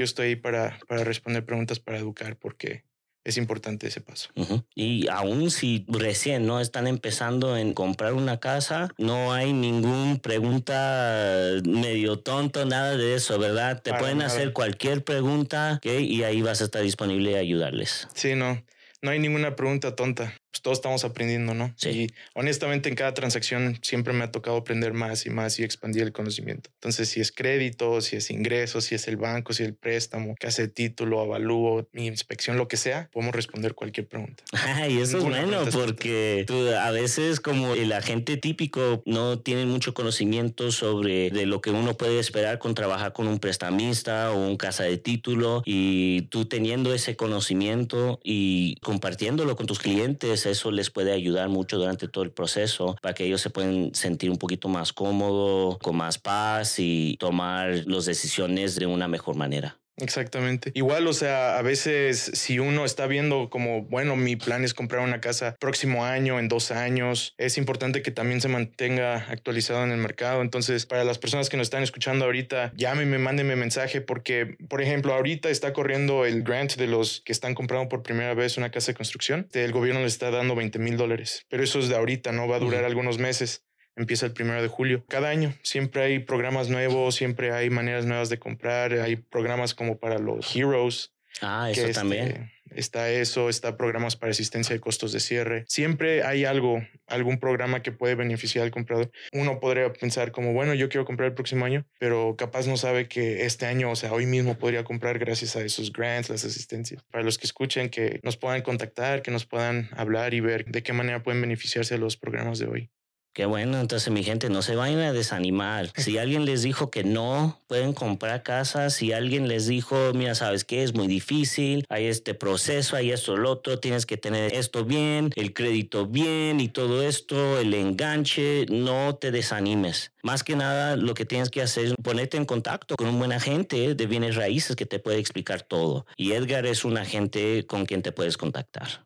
yo 0.02 0.06
estoy 0.06 0.30
ahí 0.30 0.36
para, 0.36 0.80
para 0.88 1.04
responder 1.04 1.46
preguntas, 1.46 1.80
para 1.80 2.00
educar, 2.00 2.36
porque 2.36 2.86
es 3.24 3.38
importante 3.38 3.86
ese 3.86 4.02
paso. 4.02 4.30
Y 4.74 5.08
aún 5.08 5.52
si 5.52 5.86
recién 5.88 6.48
no 6.48 6.60
están 6.60 6.88
empezando 6.88 7.56
en 7.56 7.76
comprar 7.76 8.14
una 8.14 8.40
casa, 8.40 8.90
no 8.98 9.32
hay 9.32 9.54
ningún 9.54 10.20
pregunta 10.20 11.52
medio 11.64 12.18
tonto, 12.18 12.66
nada 12.66 12.98
de 12.98 13.14
eso, 13.14 13.38
¿verdad? 13.38 13.80
Te 13.84 13.94
pueden 13.94 14.24
hacer 14.24 14.54
cualquier 14.54 15.04
pregunta 15.04 15.80
y 15.84 16.24
ahí 16.24 16.42
vas 16.42 16.62
a 16.62 16.64
estar 16.64 16.82
disponible 16.82 17.36
a 17.36 17.40
ayudarles. 17.40 18.08
Sí, 18.16 18.34
no, 18.34 18.64
no 19.04 19.12
hay 19.12 19.20
ninguna 19.20 19.56
pregunta 19.56 19.96
tonta 19.96 20.34
pues 20.52 20.62
todos 20.62 20.78
estamos 20.78 21.04
aprendiendo, 21.06 21.54
¿no? 21.54 21.74
Sí. 21.78 21.90
Y 21.90 22.08
honestamente 22.34 22.90
en 22.90 22.96
cada 22.96 23.14
transacción 23.14 23.80
siempre 23.82 24.14
me 24.14 24.24
ha 24.24 24.32
tocado 24.32 24.58
aprender 24.58 24.94
más 24.94 25.26
y 25.26 25.30
más 25.30 25.60
y 25.60 25.64
expandir 25.64 26.04
el 26.04 26.12
conocimiento. 26.12 26.70
Entonces, 26.76 27.10
si 27.10 27.22
es 27.22 27.32
crédito, 27.32 28.02
si 28.02 28.18
es 28.18 28.30
ingreso, 28.30 28.82
si 28.82 28.96
es 28.96 29.08
el 29.08 29.18
banco, 29.18 29.54
si 29.54 29.64
es 29.64 29.70
el 29.70 29.76
préstamo, 29.76 30.36
que 30.36 30.48
hace 30.48 30.68
título, 30.68 31.22
avalúo, 31.22 31.88
mi 31.94 32.08
inspección, 32.08 32.58
lo 32.58 32.68
que 32.68 32.78
sea, 32.78 33.10
podemos 33.14 33.34
responder 33.34 33.76
cualquier 33.76 34.08
pregunta. 34.08 34.44
y 34.90 35.00
eso 35.00 35.20
es 35.20 35.24
bueno 35.24 35.64
porque 35.72 36.46
a 36.78 36.92
veces 36.92 37.40
como 37.40 37.74
el 37.74 37.92
agente 37.94 38.38
típico 38.38 39.04
no 39.06 39.40
tiene 39.40 39.66
mucho 39.66 39.94
conocimiento 39.94 40.72
sobre 40.72 41.30
de 41.30 41.46
lo 41.46 41.62
que 41.62 41.70
uno 41.70 41.96
puede 41.96 42.20
esperar 42.20 42.60
con 42.60 42.76
trabajar 42.76 43.14
con 43.14 43.28
un 43.28 43.40
prestamista 43.40 44.32
o 44.32 44.48
un 44.48 44.58
casa 44.58 44.84
de 44.84 44.98
título 44.98 45.62
y 45.66 46.24
tú 46.24 46.46
teniendo 46.46 46.94
ese 46.94 47.16
conocimiento 47.16 48.20
y 48.24 48.76
compartiéndolo 48.82 49.56
con 49.56 49.66
tus 49.66 49.80
clientes 49.80 50.41
eso 50.46 50.72
les 50.72 50.90
puede 50.90 51.12
ayudar 51.12 51.50
mucho 51.50 51.78
durante 51.78 52.08
todo 52.08 52.24
el 52.24 52.32
proceso 52.32 52.96
para 53.02 53.14
que 53.14 53.26
ellos 53.26 53.42
se 53.42 53.50
puedan 53.50 53.94
sentir 53.94 54.30
un 54.30 54.38
poquito 54.38 54.68
más 54.70 54.94
cómodo, 54.94 55.78
con 55.80 55.98
más 55.98 56.18
paz 56.18 56.80
y 56.80 57.18
tomar 57.20 57.84
las 57.86 58.06
decisiones 58.06 58.76
de 58.76 58.86
una 58.86 59.08
mejor 59.08 59.36
manera. 59.36 59.81
Exactamente. 60.02 60.72
Igual, 60.74 61.08
o 61.08 61.14
sea, 61.14 61.58
a 61.58 61.62
veces 61.62 62.32
si 62.34 62.60
uno 62.60 62.86
está 62.86 63.08
viendo 63.08 63.50
como, 63.50 63.84
bueno, 63.84 64.16
mi 64.16 64.36
plan 64.36 64.64
es 64.64 64.74
comprar 64.74 65.02
una 65.04 65.22
casa 65.22 65.56
próximo 65.60 66.06
año, 66.06 66.40
en 66.40 66.48
dos 66.48 66.72
años, 66.72 67.36
es 67.38 67.58
importante 67.58 68.02
que 68.02 68.12
también 68.12 68.42
se 68.42 68.48
mantenga 68.48 69.28
actualizado 69.30 69.84
en 69.84 69.92
el 69.92 69.98
mercado. 69.98 70.42
Entonces, 70.42 70.86
para 70.86 71.04
las 71.04 71.20
personas 71.20 71.50
que 71.50 71.58
nos 71.58 71.68
están 71.68 71.84
escuchando 71.84 72.26
ahorita, 72.26 72.74
llámenme, 72.76 73.20
mándenme 73.20 73.56
mensaje 73.56 74.02
porque, 74.02 74.58
por 74.68 74.82
ejemplo, 74.82 75.14
ahorita 75.14 75.50
está 75.50 75.72
corriendo 75.74 76.26
el 76.26 76.44
grant 76.44 76.76
de 76.76 76.88
los 76.88 77.22
que 77.22 77.32
están 77.32 77.54
comprando 77.54 77.90
por 77.90 78.04
primera 78.04 78.34
vez 78.34 78.58
una 78.58 78.72
casa 78.72 78.92
de 78.92 78.96
construcción. 78.96 79.48
El 79.54 79.72
gobierno 79.72 80.02
les 80.02 80.14
está 80.14 80.32
dando 80.32 80.56
20 80.56 80.80
mil 80.80 80.98
dólares, 80.98 81.46
pero 81.50 81.64
eso 81.64 81.80
es 81.80 81.90
de 81.90 81.96
ahorita, 81.96 82.32
¿no? 82.32 82.48
Va 82.48 82.56
a 82.56 82.60
durar 82.60 82.84
algunos 82.86 83.20
meses 83.20 83.64
empieza 83.96 84.26
el 84.26 84.34
primero 84.34 84.62
de 84.62 84.68
julio. 84.68 85.06
Cada 85.08 85.30
año 85.30 85.54
siempre 85.64 86.04
hay 86.04 86.20
programas 86.20 86.70
nuevos, 86.70 87.16
siempre 87.16 87.52
hay 87.52 87.70
maneras 87.70 88.06
nuevas 88.06 88.30
de 88.30 88.40
comprar, 88.40 88.94
hay 88.94 89.16
programas 89.16 89.74
como 89.74 89.98
para 89.98 90.20
los 90.20 90.56
Heroes. 90.56 91.14
Ah, 91.42 91.70
eso 91.72 91.82
este, 91.82 91.94
también. 91.94 92.52
está 92.72 93.10
eso, 93.10 93.50
está 93.50 93.78
programas 93.78 94.16
para 94.16 94.32
asistencia 94.32 94.76
de 94.76 94.82
costos 94.82 95.14
de 95.14 95.20
cierre. 95.20 95.64
Siempre 95.68 96.24
hay 96.24 96.46
algo, 96.46 96.86
algún 97.08 97.40
programa 97.40 97.82
que 97.82 97.92
puede 97.92 98.16
beneficiar 98.16 98.66
al 98.66 98.72
comprador. 98.72 99.12
Uno 99.32 99.60
podría 99.60 99.92
pensar 99.94 100.32
como, 100.32 100.54
bueno, 100.54 100.74
yo 100.74 100.90
quiero 100.90 101.06
comprar 101.06 101.30
el 101.30 101.34
próximo 101.34 101.66
año, 101.66 101.86
pero 102.00 102.36
capaz 102.38 102.68
no 102.68 102.78
sabe 102.78 103.08
que 103.08 103.46
este 103.46 103.66
año, 103.66 103.92
o 103.92 103.96
sea, 103.96 104.12
hoy 104.14 104.26
mismo 104.26 104.58
podría 104.58 104.84
comprar 104.84 105.20
gracias 105.20 105.56
a 105.56 105.62
esos 105.62 105.92
grants, 105.92 106.30
las 106.30 106.44
asistencias. 106.44 107.04
Para 107.12 107.24
los 107.24 107.38
que 107.38 107.48
escuchen, 107.48 107.90
que 107.90 108.20
nos 108.24 108.38
puedan 108.38 108.62
contactar, 108.62 109.22
que 109.22 109.32
nos 109.32 109.46
puedan 109.46 109.90
hablar 109.96 110.34
y 110.34 110.42
ver 110.42 110.66
de 110.66 110.84
qué 110.84 110.94
manera 110.94 111.24
pueden 111.24 111.42
beneficiarse 111.42 111.96
de 111.96 112.00
los 112.00 112.18
programas 112.18 112.60
de 112.60 112.68
hoy. 112.68 112.90
Qué 113.34 113.46
bueno, 113.46 113.80
entonces 113.80 114.12
mi 114.12 114.24
gente, 114.24 114.50
no 114.50 114.62
se 114.62 114.76
vayan 114.76 115.00
a 115.00 115.14
desanimar. 115.14 115.94
Si 115.96 116.18
alguien 116.18 116.44
les 116.44 116.64
dijo 116.64 116.92
que 116.92 117.06
no 117.06 117.62
pueden 117.68 117.94
comprar 117.94 118.44
casas, 118.44 118.94
si 118.94 119.14
alguien 119.14 119.48
les 119.48 119.68
dijo, 119.68 120.12
mira, 120.14 120.36
sabes 120.36 120.66
qué, 120.66 120.84
es 120.84 120.94
muy 120.94 121.08
difícil, 121.08 121.86
hay 121.88 122.08
este 122.08 122.34
proceso, 122.34 122.98
hay 122.98 123.12
esto, 123.12 123.38
lo 123.38 123.52
otro, 123.52 123.80
tienes 123.80 124.06
que 124.06 124.18
tener 124.18 124.54
esto 124.54 124.84
bien, 124.84 125.32
el 125.38 125.54
crédito 125.54 126.08
bien 126.08 126.60
y 126.60 126.68
todo 126.68 127.04
esto, 127.04 127.58
el 127.58 127.74
enganche, 127.74 128.66
no 128.70 129.16
te 129.16 129.32
desanimes. 129.32 130.12
Más 130.24 130.44
que 130.44 130.58
nada, 130.58 130.98
lo 130.98 131.14
que 131.14 131.26
tienes 131.26 131.50
que 131.50 131.62
hacer 131.62 131.86
es 131.86 131.94
ponerte 132.04 132.36
en 132.36 132.44
contacto 132.44 132.98
con 132.98 133.08
un 133.08 133.18
buen 133.18 133.32
agente 133.32 133.96
de 133.96 134.08
bienes 134.08 134.36
raíces 134.36 134.76
que 134.76 134.86
te 134.86 135.00
puede 135.00 135.20
explicar 135.20 135.62
todo. 135.62 136.06
Y 136.18 136.34
Edgar 136.34 136.66
es 136.66 136.84
un 136.84 136.98
agente 136.98 137.66
con 137.66 137.86
quien 137.86 138.02
te 138.02 138.12
puedes 138.12 138.36
contactar. 138.36 139.06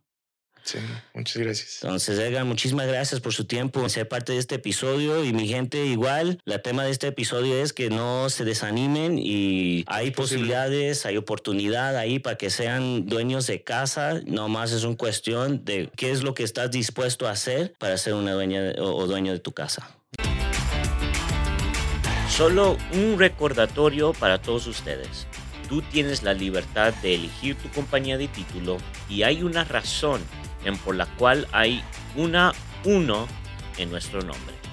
Sí, 0.66 0.80
muchas 1.14 1.38
gracias. 1.38 1.84
Entonces, 1.84 2.18
Edgar, 2.18 2.44
muchísimas 2.44 2.88
gracias 2.88 3.22
por 3.22 3.34
su 3.34 3.46
tiempo 3.46 3.82
en 3.82 3.90
ser 3.92 4.08
parte 4.08 4.34
de 4.34 4.40
este 4.40 4.56
episodio. 4.56 5.24
Y 5.24 5.32
mi 5.32 5.48
gente, 5.48 5.86
igual, 5.86 6.40
la 6.44 6.64
tema 6.64 6.84
de 6.84 6.90
este 6.90 7.08
episodio 7.08 7.62
es 7.62 7.72
que 7.72 7.92
no 7.92 8.32
se 8.32 8.46
desanimen 8.46 9.20
y 9.20 9.86
hay 9.86 10.10
posibilidades, 10.10 11.06
hay 11.06 11.18
oportunidad 11.18 11.96
ahí 11.98 12.18
para 12.18 12.36
que 12.38 12.50
sean 12.50 13.06
dueños 13.06 13.46
de 13.46 13.62
casa. 13.64 14.22
Nomás 14.26 14.72
es 14.72 14.84
una 14.84 14.98
cuestión 14.98 15.64
de 15.64 15.92
qué 15.96 16.10
es 16.10 16.24
lo 16.24 16.34
que 16.34 16.44
estás 16.44 16.72
dispuesto 16.72 17.28
a 17.28 17.32
hacer 17.32 17.76
para 17.78 17.96
ser 17.98 18.16
una 18.16 18.34
dueña 18.34 18.74
o 18.80 19.06
dueño 19.06 19.34
de 19.34 19.40
tu 19.40 19.52
casa. 19.52 19.96
Solo 22.28 22.76
un 22.92 23.20
recordatorio 23.20 24.14
para 24.14 24.42
todos 24.42 24.66
ustedes. 24.66 25.28
Tú 25.70 25.84
tienes 25.84 26.24
la 26.24 26.34
libertad 26.34 26.92
de 26.96 27.16
elegir 27.16 27.56
tu 27.56 27.70
compañía 27.70 28.18
de 28.18 28.28
título 28.28 28.78
y 29.08 29.24
hay 29.24 29.44
una 29.44 29.64
razón 29.64 30.22
en 30.66 30.78
por 30.78 30.96
la 30.96 31.06
cual 31.06 31.48
hay 31.52 31.84
una 32.16 32.54
uno 32.84 33.28
en 33.78 33.90
nuestro 33.90 34.22
nombre. 34.22 34.65